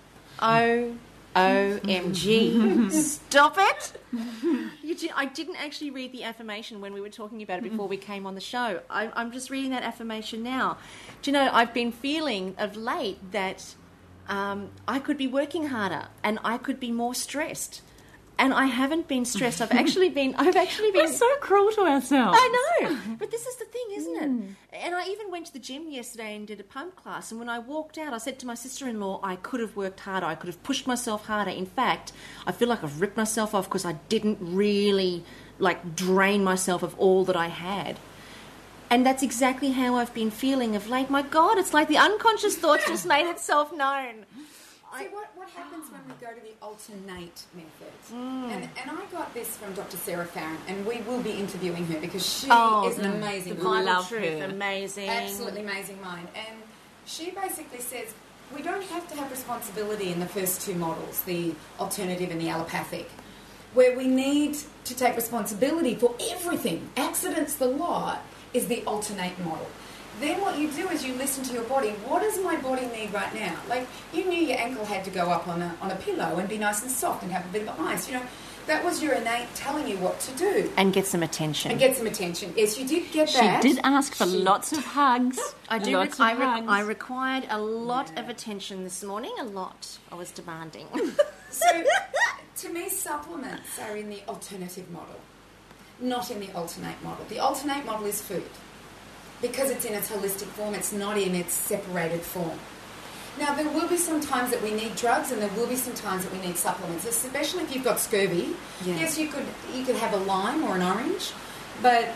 [0.41, 0.95] O
[1.35, 2.89] O M G.
[2.89, 3.93] Stop it.
[4.83, 7.87] You di- I didn't actually read the affirmation when we were talking about it before
[7.87, 8.79] we came on the show.
[8.89, 10.77] I, I'm just reading that affirmation now.
[11.21, 13.75] Do you know, I've been feeling of late that
[14.27, 17.81] um, I could be working harder and I could be more stressed.
[18.39, 19.61] And I haven't been stressed.
[19.61, 20.35] I've actually been.
[20.35, 21.05] I've actually been.
[21.05, 22.37] We're so cruel to ourselves.
[22.39, 24.27] I know, but this is the thing, isn't it?
[24.27, 24.47] Hmm.
[24.73, 27.31] And I even went to the gym yesterday and did a pump class.
[27.31, 30.27] And when I walked out, I said to my sister-in-law, "I could have worked harder.
[30.27, 31.49] I could have pushed myself harder.
[31.49, 32.11] In fact,
[32.45, 35.23] I feel like I've ripped myself off because I didn't really
[35.57, 37.99] like drain myself of all that I had."
[38.89, 41.09] And that's exactly how I've been feeling of late.
[41.09, 44.25] My God, it's like the unconscious thoughts just made itself known.
[44.97, 47.93] See, what, what happens when we go to the alternate method?
[48.13, 48.51] Mm.
[48.51, 49.97] And, and I got this from Dr.
[49.97, 53.63] Sarah Farrant, and we will be interviewing her because she Oh, is an amazing the
[53.63, 53.85] woman.
[53.85, 54.45] love truth, her.
[54.45, 55.09] amazing.
[55.09, 56.27] Absolutely amazing mind.
[56.35, 56.57] And
[57.05, 58.13] she basically says
[58.55, 62.49] we don't have to have responsibility in the first two models, the alternative and the
[62.49, 63.09] allopathic,
[63.73, 66.89] where we need to take responsibility for everything.
[66.97, 68.23] Accidents the lot
[68.53, 69.67] is the alternate model.
[70.19, 71.89] Then what you do is you listen to your body.
[72.07, 73.55] What does my body need right now?
[73.69, 76.49] Like you knew your ankle had to go up on a, on a pillow and
[76.49, 78.07] be nice and soft and have a bit of ice.
[78.09, 78.23] You know,
[78.65, 81.71] that was your innate telling you what to do And get some attention.
[81.71, 82.53] and get some attention.
[82.57, 83.61] Yes, you did get She that.
[83.63, 85.39] She did ask for She- lots of hugs.
[85.69, 85.95] I do.
[85.97, 86.67] Lots I, of re- hugs.
[86.67, 89.33] I required a lot of attention this morning.
[89.39, 89.99] A lot.
[90.11, 90.87] I was demanding.
[91.49, 91.65] So,
[92.57, 95.15] to me, supplements are in the alternative model,
[96.01, 97.25] not in the alternate model.
[97.29, 98.43] The alternate model is food.
[99.41, 102.59] Because it's in its holistic form, it's not in its separated form.
[103.37, 105.93] Now, there will be some times that we need drugs, and there will be some
[105.93, 108.55] times that we need supplements, especially if you've got scurvy.
[108.83, 108.95] Yeah.
[108.97, 111.33] Yes, you could you could have a lime or an orange,
[111.83, 112.09] but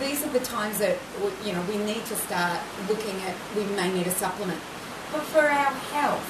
[0.00, 0.96] these are the times that
[1.44, 3.34] you know we need to start looking at.
[3.54, 4.58] We may need a supplement,
[5.12, 6.24] but for our health,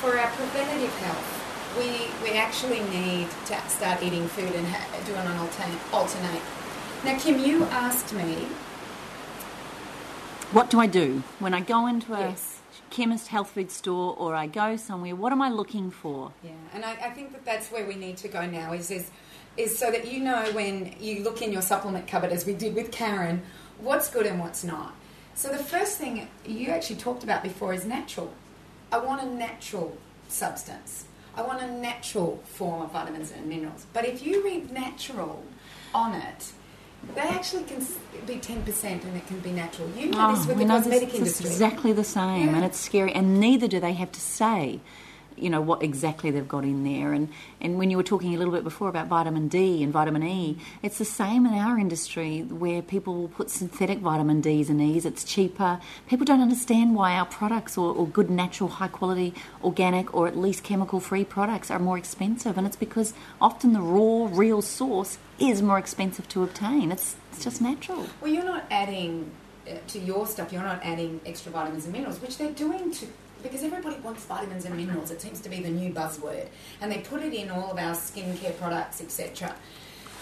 [0.00, 5.18] for our preventative health, we we actually need to start eating food and ha- doing
[5.20, 5.78] an alternate.
[5.92, 6.42] alternate.
[7.04, 8.46] Now, Kim, you asked me.
[10.52, 12.60] What do I do when I go into a Yes.
[12.90, 15.16] chemist health food store or I go somewhere?
[15.16, 16.32] What am I looking for?
[16.44, 18.72] Yeah, and I, I think that that's where we need to go now.
[18.72, 19.10] Is is
[19.56, 22.74] is so that you know when you look in your supplement cupboard, as we did
[22.74, 23.42] with Karen,
[23.78, 24.94] what's good and what's not.
[25.34, 28.32] So the first thing you actually talked about before is natural.
[28.92, 29.96] I want a natural
[30.28, 31.06] substance.
[31.36, 33.86] I want a natural form of vitamins and minerals.
[33.92, 35.42] But if you read natural
[35.92, 36.52] on it,
[37.14, 37.84] they actually can
[38.26, 39.88] be 10% and it can be natural.
[39.90, 41.46] You oh, know this Oh, with the cosmetic this is industry.
[41.50, 42.56] exactly the same, Yeah.
[42.56, 43.12] and it's scary.
[43.12, 44.80] And neither do they have to say,
[45.36, 47.12] you know, what exactly they've got in there.
[47.12, 47.28] And
[47.60, 50.58] and when you were talking a little bit before about vitamin D and vitamin E,
[50.82, 55.04] it's the same in our industry where people will put synthetic vitamin Ds and Es.
[55.04, 55.80] It's cheaper.
[56.08, 60.36] People don't understand why our products or, or good natural, high quality, organic, or at
[60.36, 65.18] least chemical free products are more expensive, and it's because often the raw, real source
[65.38, 66.92] is more expensive to obtain.
[66.92, 68.06] It's it's just natural.
[68.20, 69.30] Well, you're not adding
[69.68, 70.52] uh, to your stuff.
[70.52, 73.06] You're not adding extra vitamins and minerals, which they're doing to
[73.44, 75.12] because everybody wants vitamins and minerals.
[75.12, 76.48] It seems to be the new buzzword,
[76.80, 79.54] and they put it in all of our skincare products, etc.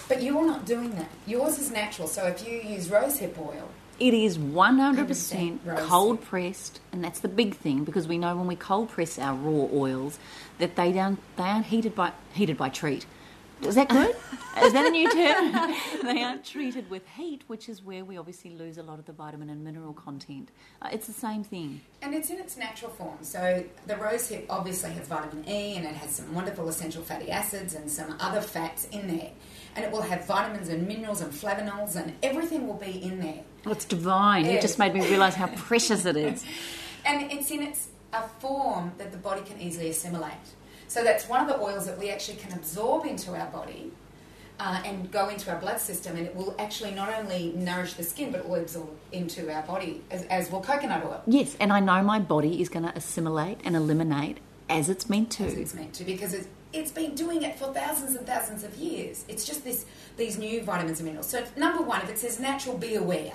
[0.09, 1.09] But you're not doing that.
[1.27, 2.09] Yours is natural.
[2.09, 3.71] So if you use rosehip oil,
[4.01, 8.49] It is 100% 100% cold pressed, and that's the big thing because we know when
[8.49, 10.19] we cold press our raw oils
[10.59, 13.07] that they don't they aren't heated by heated by treat.
[13.63, 14.17] Is that good?
[14.63, 15.53] is that a new term?
[16.03, 19.13] they aren't treated with heat, which is where we obviously lose a lot of the
[19.13, 20.51] vitamin and mineral content.
[20.81, 21.81] Uh, it's the same thing.
[22.03, 23.19] and it's in its natural form.
[23.23, 27.75] So the rosehip obviously has vitamin E, and it has some wonderful essential fatty acids
[27.75, 29.31] and some other fats in there.
[29.77, 33.43] And it will have vitamins and minerals and flavonols, and everything will be in there.
[33.65, 34.45] Oh, it's divine.
[34.45, 36.45] You just made me realise how precious it is.
[37.07, 40.33] And it's in its a form that the body can easily assimilate.
[40.93, 43.93] So that's one of the oils that we actually can absorb into our body
[44.61, 48.03] uh, and go into our blood system, and it will actually not only nourish the
[48.03, 51.23] skin, but it will absorb into our body as, as will coconut oil.
[51.27, 54.37] Yes, and I know my body is going to assimilate and eliminate
[54.69, 55.45] as it's meant to.
[55.45, 58.77] as it's meant to because it's, it's been doing it for thousands and thousands of
[58.77, 59.25] years.
[59.29, 59.87] It's just this
[60.19, 61.31] these new vitamins and minerals.
[61.31, 63.33] So number one, if it says natural, be aware.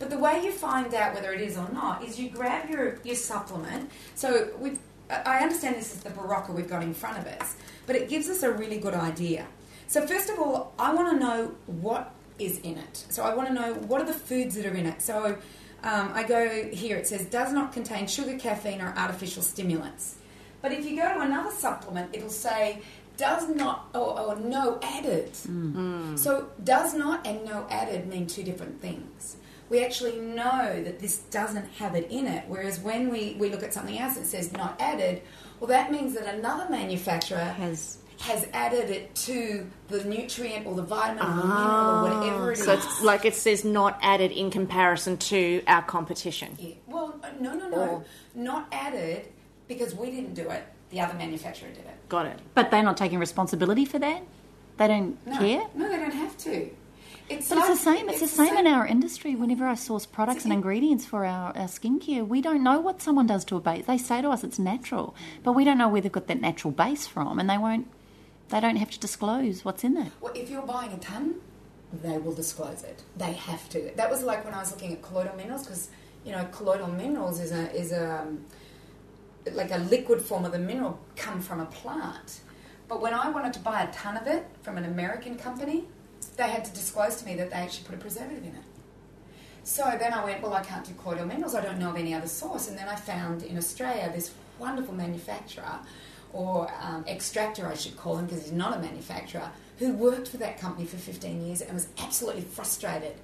[0.00, 2.98] But the way you find out whether it is or not is you grab your,
[3.04, 3.90] your supplement.
[4.14, 4.78] So we've,
[5.10, 7.56] I understand this is the Berocca we've got in front of us,
[7.86, 9.46] but it gives us a really good idea.
[9.86, 13.04] So first of all, I want to know what is in it.
[13.08, 15.02] So I want to know what are the foods that are in it.
[15.02, 15.36] So
[15.82, 20.16] um, I go here, it says does not contain sugar, caffeine, or artificial stimulants.
[20.62, 22.82] But if you go to another supplement, it'll say
[23.16, 25.34] does not or, or no added.
[26.16, 29.36] So does not and no added mean two different things.
[29.70, 33.62] We actually know that this doesn't have it in it, whereas when we, we look
[33.62, 35.22] at something else that says not added,
[35.60, 40.82] well, that means that another manufacturer Has has added it to the nutrient or the
[40.82, 42.64] vitamin or the mineral or whatever it is.
[42.64, 46.54] So it's like it says not added in comparison to our competition.
[46.58, 46.74] Yeah.
[46.86, 47.76] Well, uh, no, no, no.
[47.78, 48.04] Or-
[48.34, 49.28] Not added
[49.68, 50.62] because we didn't do it.
[50.90, 52.08] The other manufacturer did it.
[52.10, 52.38] Got it.
[52.54, 54.22] But they're not taking responsibility for that?
[54.76, 55.62] They don't No, care?
[55.74, 56.68] no, they don't have to.
[57.30, 58.08] It's it's the same.
[58.08, 59.36] It's, the same, in our industry.
[59.36, 63.28] Whenever I source products and ingredients for our, our skincare, we don't know what someone
[63.28, 63.86] does to a base.
[63.86, 65.14] They say to us it's natural,
[65.44, 67.86] but we don't know where they've got that natural base from, and they won't.
[68.48, 70.12] They don't have to disclose what's in it.
[70.20, 71.36] Well, if you're buying a ton,
[71.92, 73.04] they will disclose it.
[73.16, 73.92] They have to.
[73.94, 75.88] That was like when I was looking at colloidal minerals because
[76.24, 78.44] you know colloidal minerals is a is a um,
[79.52, 82.40] like a liquid form of the mineral come from a plant.
[82.88, 85.86] But when I wanted to buy a ton of it from an American company,
[86.40, 88.64] they had to disclose to me that they actually put a preservative in it.
[89.62, 91.54] So then I went, well, I can't do colloidal minerals.
[91.54, 92.68] I don't know of any other source.
[92.68, 95.78] And then I found in Australia this wonderful manufacturer,
[96.32, 100.38] or um, extractor, I should call him, because he's not a manufacturer, who worked for
[100.38, 103.16] that company for 15 years and was absolutely frustrated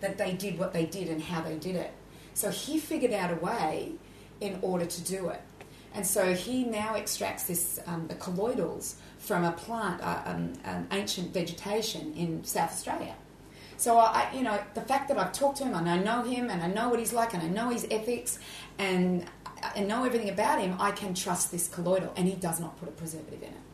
[0.00, 1.92] that they did what they did and how they did it.
[2.34, 3.92] So he figured out a way
[4.40, 5.40] in order to do it.
[5.94, 10.86] And so he now extracts this, um, the colloidals from a plant, uh, um, um,
[10.92, 13.14] ancient vegetation in South Australia.
[13.76, 16.22] So I, I- you know, the fact that I've talked to him and I know
[16.22, 18.38] him and I know what he's like and I know his ethics
[18.78, 19.24] and
[19.76, 22.86] I know everything about him, I can trust this colloidal, and he does not put
[22.88, 23.64] a preservative in it.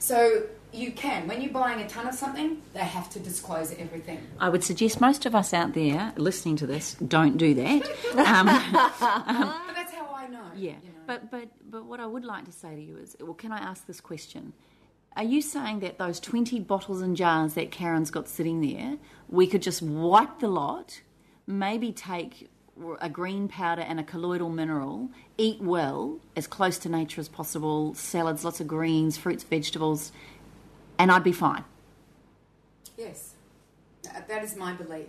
[0.00, 4.18] So you can, when you're buying a ton of something, they have to disclose everything.
[4.40, 7.82] I would suggest most of us out there listening to this don't do that.
[8.32, 10.42] Um, But that's how I know.
[10.56, 11.04] Yeah, you know.
[11.06, 13.58] but but but what I would like to say to you is, well, can I
[13.58, 14.52] ask this question?
[15.16, 18.96] Are you saying that those twenty bottles and jars that Karen's got sitting there,
[19.28, 21.02] we could just wipe the lot,
[21.46, 22.48] maybe take
[23.00, 27.94] a green powder and a colloidal mineral, eat well, as close to nature as possible,
[27.94, 30.12] salads, lots of greens, fruits, vegetables,
[30.98, 31.64] and I'd be fine.
[32.96, 33.34] Yes,
[34.02, 35.08] that is my belief.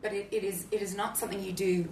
[0.00, 1.88] But it, it is it is not something you do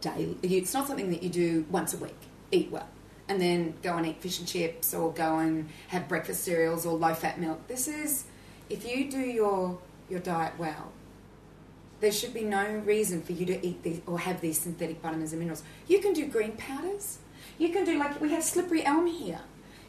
[0.00, 0.36] daily.
[0.42, 2.16] It's not something that you do once a week.
[2.50, 2.88] Eat well,
[3.30, 6.98] and then go and eat fish and chips, or go and have breakfast cereals or
[6.98, 7.66] low fat milk.
[7.68, 8.24] This is
[8.68, 9.78] if you do your
[10.10, 10.90] your diet well.
[12.00, 15.32] There should be no reason for you to eat these or have these synthetic vitamins
[15.32, 15.62] and minerals.
[15.86, 17.18] You can do green powders.
[17.56, 19.40] You can do like we have slippery elm here.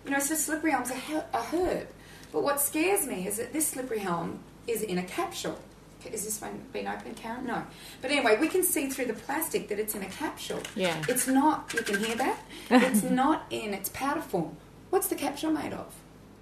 [0.05, 1.87] You know, so slippery elm's a, a herb.
[2.31, 5.59] But what scares me is that this slippery elm is in a capsule.
[6.05, 7.45] Is this one been opened, Karen?
[7.45, 7.63] No.
[8.01, 10.61] But anyway, we can see through the plastic that it's in a capsule.
[10.75, 11.01] Yeah.
[11.07, 12.39] It's not, you can hear that?
[12.71, 14.57] It's not in its powder form.
[14.89, 15.93] What's the capsule made of?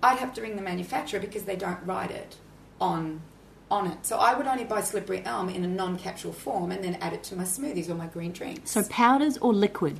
[0.01, 2.37] I'd have to ring the manufacturer because they don't write it
[2.79, 3.21] on
[3.71, 4.05] on it.
[4.05, 7.23] So I would only buy slippery elm in a non-capsule form and then add it
[7.25, 8.71] to my smoothies or my green drinks.
[8.71, 9.99] So powders or liquid?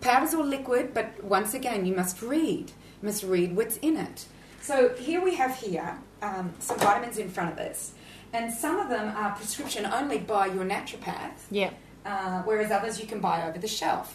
[0.00, 2.72] Powders or liquid, but once again, you must read.
[3.00, 4.24] You must read what's in it.
[4.60, 7.92] So here we have here um, some vitamins in front of us,
[8.36, 11.70] and some of them are prescription only by your naturopath, Yeah.
[12.10, 14.06] uh, whereas others you can buy over the shelf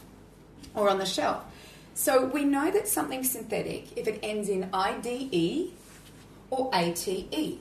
[0.78, 1.39] or on the shelf.
[2.05, 5.72] So we know that something's synthetic if it ends in IDE
[6.55, 7.59] or ATE.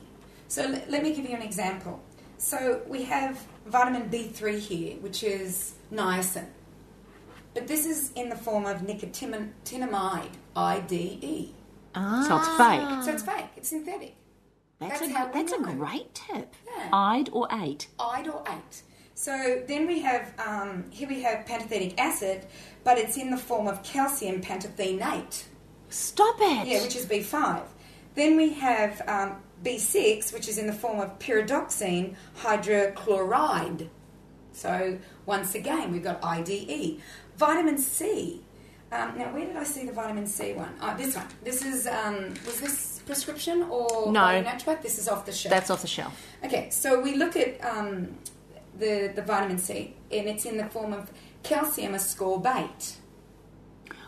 [0.48, 1.94] So l- let me give you an example.
[2.38, 2.58] So
[2.94, 3.32] we have
[3.66, 6.46] vitamin B3 here, which is niacin.
[7.54, 11.52] But this is in the form of nicotinamide, IDE.
[11.94, 12.24] Ah.
[12.28, 13.04] So it's fake.
[13.04, 14.14] So it's fake, it's synthetic.
[14.80, 16.54] That's, That's a that's a great tip.
[16.66, 16.88] Yeah.
[16.92, 17.88] I'd or eight.
[17.98, 18.82] Ide or eight.
[19.14, 22.46] So then we have, um, here we have pantothenic acid,
[22.84, 25.44] but it's in the form of calcium pantothenate.
[25.90, 26.66] Stop it.
[26.66, 27.64] Yeah, which is B5.
[28.14, 33.88] Then we have um, B6, which is in the form of pyridoxine hydrochloride.
[34.52, 37.00] So once again, we've got IDE.
[37.36, 38.40] Vitamin C.
[38.92, 40.74] Um, now, where did I see the vitamin C one?
[40.80, 41.26] Oh, this one.
[41.44, 44.20] This is, um, was this prescription or No.
[44.20, 44.82] by naturopath?
[44.82, 45.50] This is off the shelf.
[45.50, 46.20] That's off the shelf.
[46.44, 48.16] Okay, so we look at um,
[48.78, 51.10] the, the vitamin C, and it's in the form of
[51.42, 52.96] calcium ascorbate.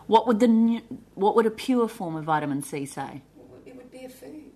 [0.07, 0.82] What would the
[1.14, 3.22] what would a pure form of vitamin C say?
[3.64, 4.51] It would be a food.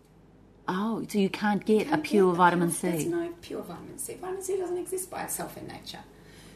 [0.68, 3.62] Oh, so you can't get a Can't pure get vitamin pure- There's C no pure
[3.62, 4.14] vitamin C.
[4.20, 6.00] Vitamin C doesn't exist by itself in nature.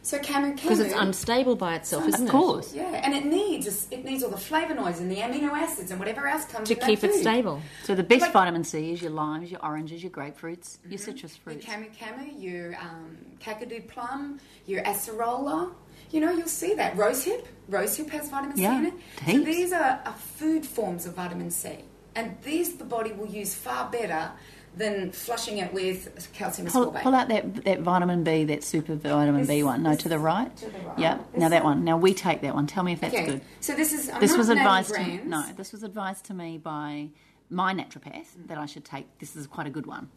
[0.03, 0.63] So camu camu.
[0.63, 2.29] Because it's unstable by itself, Of isn't it?
[2.29, 2.75] Of course.
[2.75, 6.27] Yeah, and it needs it needs all the flavonoids and the amino acids and whatever
[6.27, 7.21] else comes To in that keep it food.
[7.21, 7.63] stable.
[7.85, 11.37] So the best Like- vitamin C is your limes, your oranges, your grapefruits, your citrus
[11.37, 11.67] fruits.
[11.67, 11.97] Your fruits.
[11.99, 15.73] camu camu, your um, kakadu plum, your acerola.
[16.11, 17.45] You know, you'll see that rosehip.
[17.71, 18.95] Rosehip has vitamin C in it.
[19.27, 21.77] So these are, are food forms of vitamin C,
[22.17, 24.33] and these the body will use far better
[24.77, 27.03] than flushing it with calcium Pull, ascorbate.
[27.03, 29.83] pull out that that vitamin B, that super vitamin B one.
[29.83, 30.55] No, this- to the right.
[30.57, 30.99] to the right.
[30.99, 31.19] Yeah.
[31.33, 31.79] This Now that one.
[31.79, 31.85] one.
[31.85, 32.67] Now we take that one.
[32.67, 33.41] Tell me if that's okay, good.
[33.61, 35.45] so this is I'm This was advised to no.
[35.57, 37.09] This was advised to me by
[37.51, 39.19] my naturopath that I should take.
[39.19, 40.09] This is quite a good one.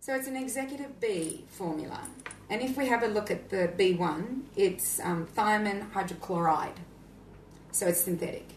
[0.00, 2.00] So it's an executive B formula.
[2.50, 6.76] And if we have a look at the B1, it's um, thiamine hydrochloride.
[7.70, 8.48] So it's synthetic.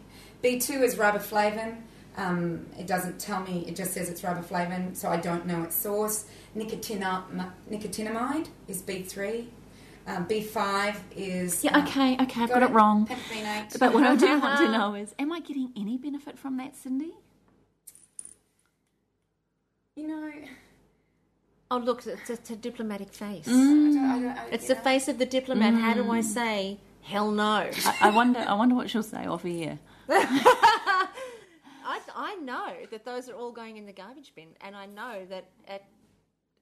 [0.43, 1.81] B2 is riboflavin.
[2.17, 5.75] Um, it doesn't tell me, it just says it's riboflavin, so I don't know its
[5.75, 6.25] source.
[6.55, 7.23] Nicotina,
[7.69, 9.47] nicotinamide is B3.
[10.07, 11.63] Um, B5 is.
[11.63, 12.73] Yeah, uh, okay, okay, I've got got it it?
[12.73, 13.09] wrong.
[13.79, 16.75] But what I do want to know is, am I getting any benefit from that,
[16.75, 17.11] Cindy?
[19.95, 20.31] You know,
[21.71, 23.47] Oh, look, it's, it's a diplomatic face.
[23.47, 25.73] I don't, I don't, I, It's you the face of the diplomat.
[25.73, 27.43] How do I say hell no?
[27.85, 28.39] I, I wonder.
[28.47, 29.79] I wonder what she'll say off here.
[32.15, 35.45] I, know that those are all going in the garbage bin, and I know that
[35.67, 35.83] at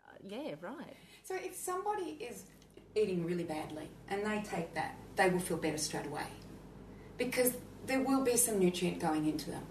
[0.06, 0.95] uh, yeah, right.
[1.24, 2.43] So if somebody is
[2.95, 6.28] eating really badly and they take that, they will feel better straight away
[7.18, 7.54] because
[7.86, 9.64] there will be some nutrient going into them.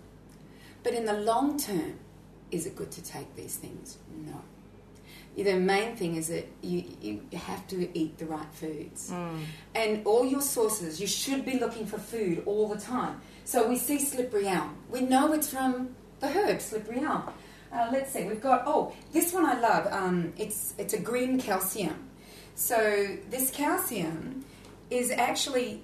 [0.83, 1.99] But in the long term,
[2.51, 3.99] is it good to take these things?
[4.27, 4.43] No.
[5.37, 9.11] The main thing is that you, you have to eat the right foods.
[9.75, 13.21] And all your sources, you should be looking for food all the time.
[13.45, 14.77] So we see slippery elm.
[14.91, 17.31] We know it's from the herb slippery elm.
[17.73, 19.91] Uh, let's see, we've got, oh, this one I love.
[19.91, 22.11] Um, it's, it's a green calcium.
[22.55, 24.45] So this calcium
[24.91, 25.83] is actually,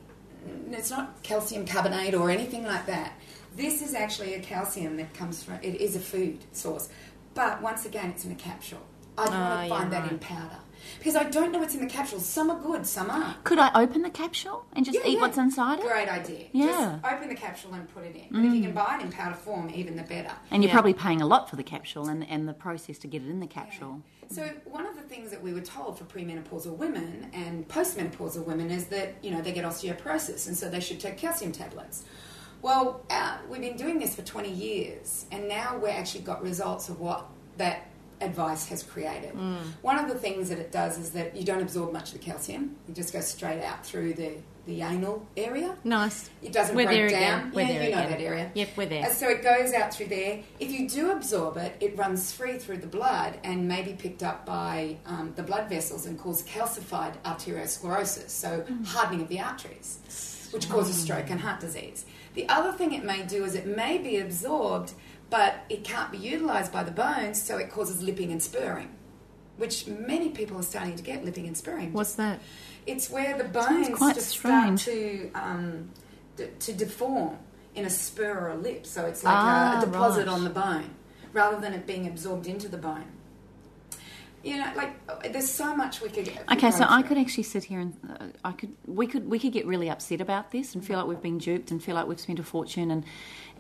[0.70, 3.14] it's not calcium carbonate or anything like that.
[3.57, 6.90] This is actually a calcium that comes from, it is a food source.
[7.32, 8.84] But once again, it's in a capsule.
[9.19, 10.57] I want to yeah, find that in powder.
[10.99, 12.25] Because I don't know what's in the capsules.
[12.25, 13.45] Some are good, some aren't.
[13.45, 15.21] Could I open the capsule and just Yeah, eat yeah.
[15.21, 15.87] what's inside it?
[15.87, 16.47] Great idea.
[16.53, 16.66] Yeah.
[17.03, 18.27] Just open the capsule and put it in.
[18.31, 20.33] But if you can buy it in powder form, even the better.
[20.51, 20.75] And you're Yeah.
[20.75, 23.39] probably paying a lot for the capsule and, and the process to get it in
[23.41, 24.03] the capsule.
[24.31, 28.71] So one of the things that we were told for premenopausal women and postmenopausal women
[28.71, 32.05] is that you know they get osteoporosis, and so they should take calcium tablets.
[32.61, 36.89] Well, uh, we've been doing this for 20 years, and now we've actually got results
[36.89, 37.87] of what that
[38.21, 39.33] advice has created.
[39.83, 42.25] One of the things that it does is that you don't absorb much of the
[42.25, 44.35] calcium; it just goes straight out through the
[44.66, 45.75] the anal area.
[45.83, 46.29] Nice.
[46.43, 47.41] It doesn't We're break there down.
[47.41, 47.53] again.
[47.55, 48.11] We're yeah, there you know again.
[48.11, 48.51] that area.
[48.55, 49.14] Yep, we're there.
[49.14, 50.41] So it goes out through there.
[50.61, 54.23] If you do absorb it, it runs free through the blood and may be picked
[54.23, 60.49] up by um, the blood vessels and cause calcified arteriosclerosis, so hardening of the arteries,
[60.53, 62.05] which causes stroke and heart disease.
[62.35, 64.93] The other thing it may do is it may be absorbed,
[65.31, 68.89] but it can't be utilized by the bones, so it causes lipping and spurring,
[69.57, 71.93] which many people are starting to get lipping and spurring.
[71.93, 72.41] What's that?
[72.87, 74.81] It's where the bones just strange.
[74.81, 75.91] start to um,
[76.37, 77.37] d- to deform
[77.74, 78.87] in a spur or a lip.
[78.87, 80.29] So it's like a, Ah, a deposit right.
[80.29, 80.91] on the bone
[81.35, 83.05] rather than it being absorbed into the bone.
[84.45, 86.31] You know, like uh, there's so much we could.
[86.53, 89.53] Okay, so I could actually sit here and uh, I could we could we could
[89.53, 92.20] get really upset about this and feel like we've been duped and feel like we've
[92.20, 93.05] spent a fortune and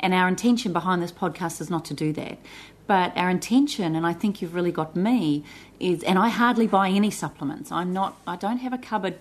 [0.00, 2.38] and our intention behind this podcast is not to do that.
[2.86, 5.44] But our intention, and I think you've really got me,
[5.78, 7.70] is and I hardly buy any supplements.
[7.70, 8.16] I'm not.
[8.26, 9.18] I don't have a cupboard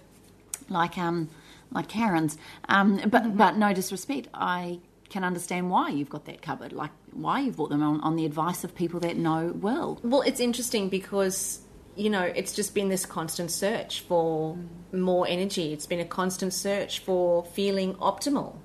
[0.69, 1.29] like um
[1.71, 2.37] like Karen's.
[2.69, 6.73] Um, but but no disrespect, I can understand why you've got that cupboard.
[6.73, 9.99] Like why you've bought them on, on the advice of people that know well.
[10.03, 11.59] Well, it's interesting because
[11.95, 14.57] you know it's just been this constant search for
[14.91, 15.73] more energy.
[15.73, 18.55] It's been a constant search for feeling optimal,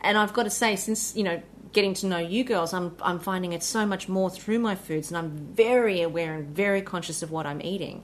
[0.00, 1.42] and I've got to say, since you know
[1.72, 5.10] getting to know you girls, I'm I'm finding it so much more through my foods,
[5.10, 8.02] and I'm very aware and very conscious of what I'm eating.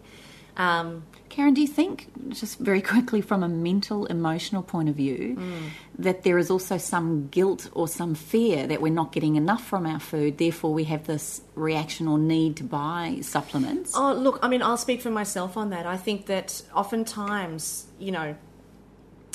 [0.56, 5.36] Um, Karen, do you think, just very quickly from a mental, emotional point of view,
[5.98, 9.84] that there is also some guilt or some fear that we're not getting enough from
[9.84, 13.94] our food, therefore we have this reaction or need to buy supplements?
[13.96, 15.86] Oh, look, I mean, I'll speak for myself on that.
[15.86, 18.36] I think that oftentimes, you know,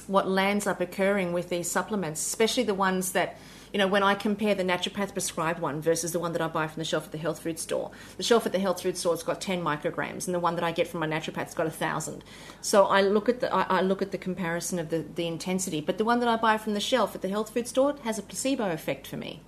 [0.08, 3.38] what lands up occurring with these supplements, especially the ones that,
[3.74, 6.68] you know, when I compare the naturopath prescribed one versus the one that I buy
[6.68, 9.14] from the shelf at the health food store, the shelf at the health food store
[9.14, 11.72] has got 10 micrograms, and the one that I get from my naturopath's got a
[11.72, 12.24] thousand.
[12.62, 15.82] So I look at the I, I look at the comparison of the, the intensity,
[15.82, 18.18] but the one that I buy from the shelf at the health food store has
[18.18, 19.42] a placebo effect for me.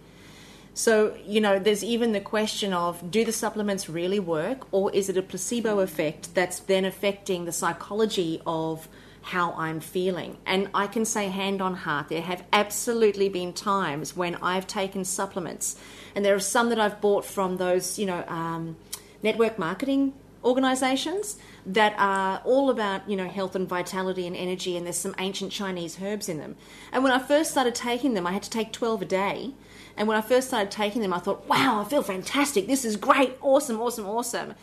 [0.74, 5.09] So, you know, there's even the question of do the supplements really work or is
[5.09, 8.88] it a placebo effect that's then affecting the psychology of
[9.22, 10.38] how I'm feeling?
[10.45, 15.05] And I can say hand on heart, there have absolutely been times when I've taken
[15.05, 15.76] supplements,
[16.15, 18.76] and there are some that I've bought from those, you know, um,
[19.24, 20.13] network marketing
[20.43, 25.13] organizations that are all about you know health and vitality and energy and there's some
[25.19, 26.55] ancient chinese herbs in them.
[26.91, 29.51] And when i first started taking them i had to take 12 a day.
[29.95, 32.67] And when i first started taking them i thought wow i feel fantastic.
[32.67, 33.38] This is great.
[33.41, 34.55] Awesome awesome awesome.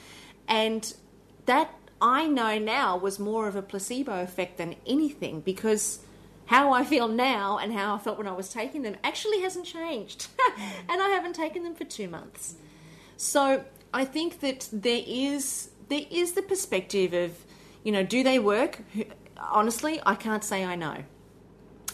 [0.49, 0.93] And
[1.47, 6.01] that i know now was more of a placebo effect than anything because
[6.49, 9.67] how I feel now and how I felt when I was taking them actually hasn't
[9.67, 10.29] changed.
[10.89, 12.55] and I haven't taken them for two months.
[13.19, 17.33] So I think that there is there is the perspective of,
[17.85, 18.81] you know, do they work?
[19.39, 21.05] Honestly, I can't say I know.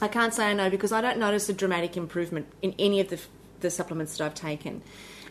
[0.00, 3.08] I can't say I know because I don't notice a dramatic improvement in any of
[3.08, 3.20] the,
[3.60, 4.82] the supplements that I've taken.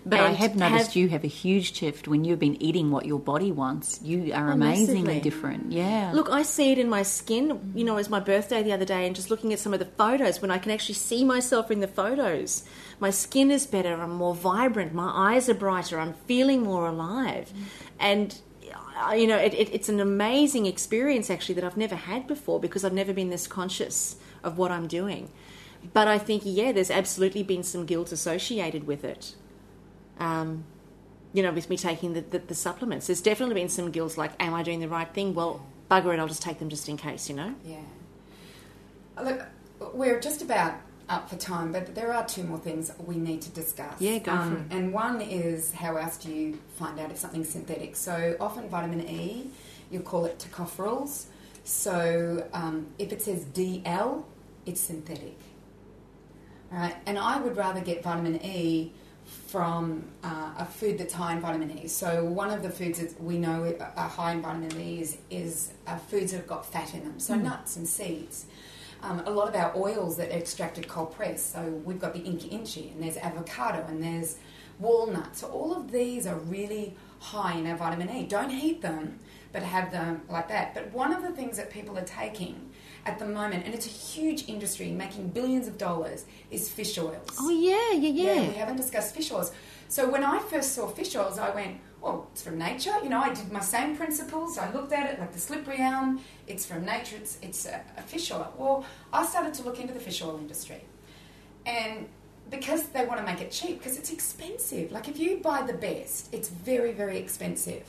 [0.05, 3.19] But I have noticed you have a huge shift when you've been eating what your
[3.19, 4.01] body wants.
[4.03, 5.71] You are Oh, amazingly different.
[5.71, 6.11] Yeah.
[6.13, 7.71] Look, I see it in my skin.
[7.73, 9.79] You know, it was my birthday the other day, and just looking at some of
[9.79, 12.63] the photos, when I can actually see myself in the photos,
[12.99, 13.93] my skin is better.
[13.93, 14.93] I'm more vibrant.
[14.93, 15.99] My eyes are brighter.
[15.99, 17.53] I'm feeling more alive,
[17.99, 18.37] and
[19.07, 22.59] uh, you know, it, it, it's an amazing experience actually that I've never had before
[22.59, 25.29] because I've never been this conscious of what I'm doing.
[25.93, 29.35] But I think, yeah, there's absolutely been some guilt associated with it.
[30.19, 30.65] Um,
[31.33, 33.07] you know, with me taking the, the, the supplements.
[33.07, 35.33] There's definitely been some guilt like, am I doing the right thing?
[35.33, 37.55] Well, bugger it, I'll just take them just in case, you know?
[37.65, 37.77] Yeah.
[39.21, 39.41] Look,
[39.93, 40.75] we're just about
[41.09, 43.99] up for time, but there are two more things we need to discuss.
[43.99, 44.63] Yeah, go for it.
[44.69, 47.95] And one is how else do you find out if something's synthetic?
[47.95, 49.47] So often vitamin E,
[49.91, 51.25] you call it tocopherols.
[51.63, 54.23] So um, if it says DL,
[54.65, 55.37] it's synthetic.
[56.71, 58.91] All right, and I would rather get vitamin E
[59.33, 61.87] from uh, a food that's high in vitamin E.
[61.87, 65.73] So one of the foods that we know are high in vitamin E is, is
[65.85, 67.19] uh, foods that have got fat in them.
[67.19, 68.45] So nuts and seeds.
[69.01, 71.43] Um, a lot of our oils that are extracted cold press.
[71.43, 74.37] So we've got the Inca Inchi, and there's avocado, and there's
[74.79, 75.41] walnuts.
[75.41, 78.25] So all of these are really high in our vitamin E.
[78.25, 79.19] Don't heat them,
[79.51, 80.73] but have them like that.
[80.73, 82.69] But one of the things that people are taking
[83.05, 87.29] at the moment, and it's a huge industry making billions of dollars, is fish oils.
[87.39, 88.33] Oh, yeah, yeah, yeah.
[88.33, 89.51] Yeah, we haven't discussed fish oils.
[89.89, 92.93] So when I first saw fish oils, I went, well, it's from nature.
[93.03, 94.57] You know, I did my same principles.
[94.57, 96.21] I looked at it like the slippery elm.
[96.47, 97.17] It's from nature.
[97.17, 98.53] It's, it's a, a fish oil.
[98.57, 100.81] Well, I started to look into the fish oil industry.
[101.65, 102.07] And
[102.49, 104.91] because they want to make it cheap, because it's expensive.
[104.91, 107.85] Like if you buy the best, it's very, very expensive.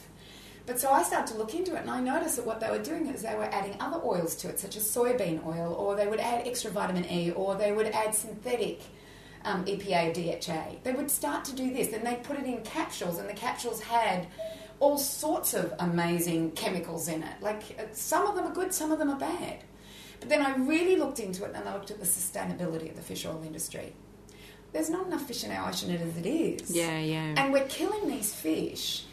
[0.67, 2.83] But so I started to look into it and I noticed that what they were
[2.83, 6.07] doing is they were adding other oils to it, such as soybean oil, or they
[6.07, 8.81] would add extra vitamin E, or they would add synthetic
[9.45, 10.79] um, EPA or DHA.
[10.83, 13.83] They would start to do this, and they put it in capsules, and the capsules
[13.83, 14.27] had
[14.81, 17.41] all sorts of amazing chemicals in it.
[17.41, 19.65] Like uh, some of them are good, some of them are bad.
[20.21, 23.03] But then I really looked into it and I looked at the sustainability of the
[23.03, 23.95] fish oil industry.
[24.73, 26.71] There's not enough fish in our ocean as it is.
[26.71, 27.35] Yeah, yeah.
[27.37, 29.05] And we're killing these fish,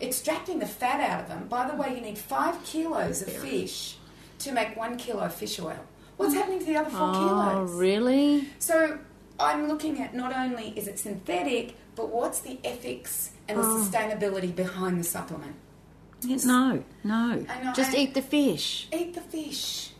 [0.00, 1.48] extracting the fat out of them.
[1.48, 3.96] By the way, you need five kilos of fish
[4.40, 5.78] to make one kilo of fish oil.
[6.16, 7.70] What's happening to the other four oh, kilos?
[7.70, 8.48] Oh, really?
[8.58, 8.98] So
[9.38, 13.78] I'm looking at not only is it synthetic, but what's the ethics and the Oh.
[13.82, 15.56] sustainability behind the supplement?
[16.22, 17.46] Yeah, no, no.
[17.48, 18.88] I Just eat the fish.
[18.92, 19.92] eat the fish.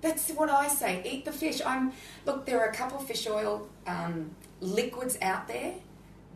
[0.00, 1.02] That's what I say.
[1.04, 1.60] Eat the fish.
[1.66, 1.92] I'm
[2.24, 2.46] look.
[2.46, 4.30] There are a couple of fish oil um,
[4.60, 5.74] liquids out there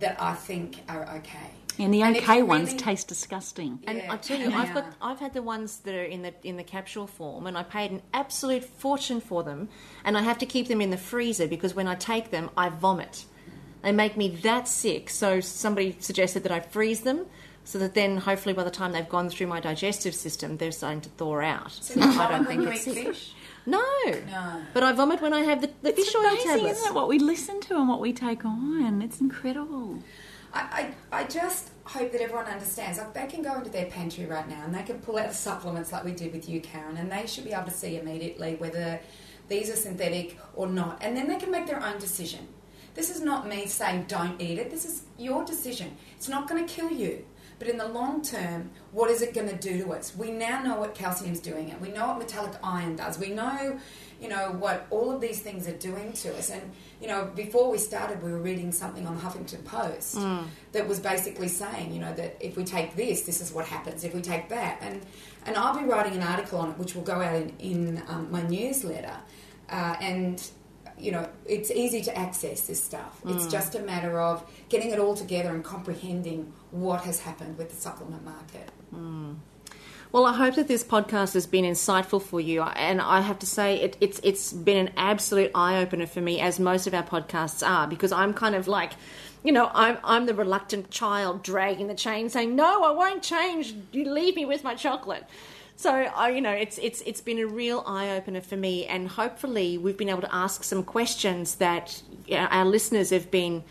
[0.00, 1.50] that I think are okay.
[1.84, 3.80] And the And okay you ones really- taste disgusting.
[3.86, 6.56] And I tell you, I've got I've had the ones that are in the in
[6.56, 9.68] the capsule form, and I paid an absolute fortune for them,
[10.04, 12.68] and I have to keep them in the freezer because when I take them, I
[12.68, 13.24] vomit.
[13.82, 15.08] They make me that sick.
[15.08, 17.26] So somebody suggested that I freeze them,
[17.64, 21.00] so that then hopefully by the time they've gone through my digestive system, they're starting
[21.02, 21.72] to thaw out.
[21.72, 23.32] So I don't think it's eat fish?
[23.66, 23.82] No.
[24.06, 24.62] No.
[24.74, 26.78] But I vomit when I have the, the It's fish oil amazing, tablets.
[26.78, 26.94] isn't it?
[26.94, 29.00] What we listen to and what we take on.
[29.02, 29.98] It's incredible.
[30.52, 32.98] I, I, I just hope that everyone understands.
[32.98, 35.92] Like they can go into their pantry right now and they can pull out supplements
[35.92, 39.00] like we did with you, Karen, and they should be able to see immediately whether
[39.48, 42.46] these are synthetic or not, and then they can make their own decision.
[42.94, 44.70] This is not me saying don't eat it.
[44.70, 45.96] This is your decision.
[46.16, 47.24] It's not going to kill you.
[47.58, 50.16] But in the long term, what is it going to do to us?
[50.16, 53.18] We now know what calcium's doing, and we know what metallic iron does.
[53.18, 53.78] We know,
[54.20, 56.48] you know, what all of these things are doing to us.
[56.48, 56.62] And
[57.00, 60.16] you know, before we started, we were reading something on the Huffington Post
[60.72, 64.04] that was basically saying, you know, that if we take this, this is what happens.
[64.04, 65.00] If we take that, and
[65.46, 68.30] and I'll be writing an article on it, which will go out in in um,
[68.30, 69.16] my newsletter,
[69.70, 70.42] uh, and
[70.98, 73.20] you know, it's easy to access this stuff.
[73.26, 77.70] It's just a matter of getting it all together and comprehending what has happened with
[77.70, 78.68] the supplement market.
[80.12, 83.46] Well, I hope that this podcast has been insightful for you, and I have to
[83.46, 87.04] say it, it's it's been an absolute eye opener for me, as most of our
[87.04, 88.94] podcasts are, because I'm kind of like,
[89.44, 93.72] you know, I'm I'm the reluctant child dragging the chain, saying, "No, I won't change.
[93.92, 95.24] You leave me with my chocolate."
[95.76, 99.06] So, I, you know, it's it's it's been a real eye opener for me, and
[99.06, 103.62] hopefully, we've been able to ask some questions that you know, our listeners have been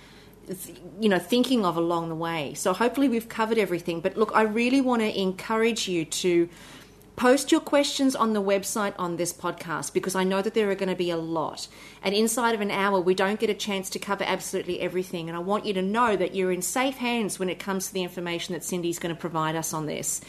[1.00, 4.41] you know thinking of along the way so hopefully we've covered everything but look i
[4.41, 6.50] really want to encourage you to
[7.20, 10.76] Post your questions on the website on this podcast because I know that there are
[10.76, 11.68] going to be a lot.
[12.02, 15.28] And inside of an hour, we don't get a chance to cover absolutely everything.
[15.28, 17.93] And I want you to know that you're in safe hands when it comes to
[17.93, 20.22] the information that Cyndi's going to provide us on this.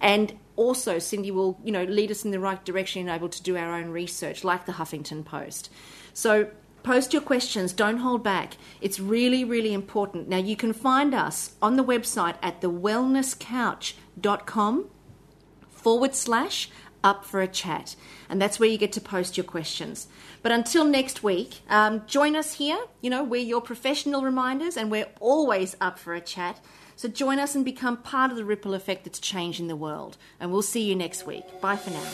[0.00, 3.42] And also, Cyndi will, you know, lead us in the right direction and able to
[3.42, 5.68] do our own research, like the Huffington Post.
[6.14, 6.48] So
[6.86, 8.56] post your questions, don't hold back.
[8.80, 10.28] It's really, really important.
[10.28, 14.90] Now, you can find us on the website at thewellnesscouch.com
[15.68, 16.70] forward slash
[17.02, 17.96] up for a chat.
[18.28, 20.06] And that's where you get to post your questions.
[20.42, 22.78] But until next week, um, join us here.
[23.00, 26.60] You know, we're your professional reminders and we're always up for a chat.
[26.94, 30.18] So join us and become part of the ripple effect that's changing the world.
[30.38, 31.60] And we'll see you next week.
[31.60, 32.12] Bye for now.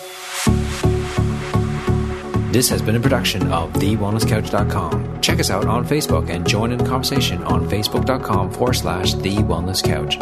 [2.53, 5.23] This has been a production of TheWellnessCouch.com.
[5.23, 9.37] Check us out on Facebook and join in the conversation on Facebook.com forward slash The
[9.37, 10.19] Wellness Couch.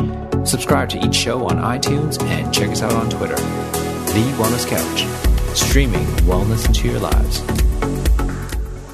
[0.49, 3.35] Subscribe to each show on iTunes and check us out on Twitter.
[3.35, 7.41] The Wellness Couch, streaming wellness into your lives.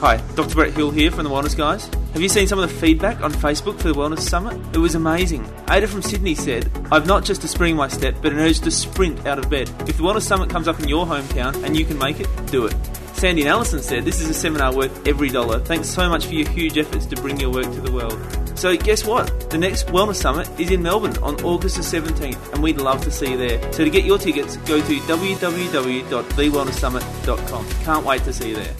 [0.00, 0.54] Hi, Dr.
[0.54, 1.90] Brett Hill here from the Wellness Guys.
[2.14, 4.58] Have you seen some of the feedback on Facebook for the Wellness Summit?
[4.74, 5.46] It was amazing.
[5.68, 8.60] Ada from Sydney said, I've not just a spring in my step, but an urge
[8.60, 9.68] to sprint out of bed.
[9.86, 12.64] If the Wellness Summit comes up in your hometown and you can make it, do
[12.64, 12.74] it.
[13.16, 15.58] Sandy and Allison said, This is a seminar worth every dollar.
[15.58, 18.20] Thanks so much for your huge efforts to bring your work to the world.
[18.58, 19.48] So, guess what?
[19.48, 23.10] The next Wellness Summit is in Melbourne on August the 17th, and we'd love to
[23.10, 23.72] see you there.
[23.72, 27.68] So, to get your tickets, go to www.thewellnesssummit.com.
[27.84, 28.74] Can't wait to see you there.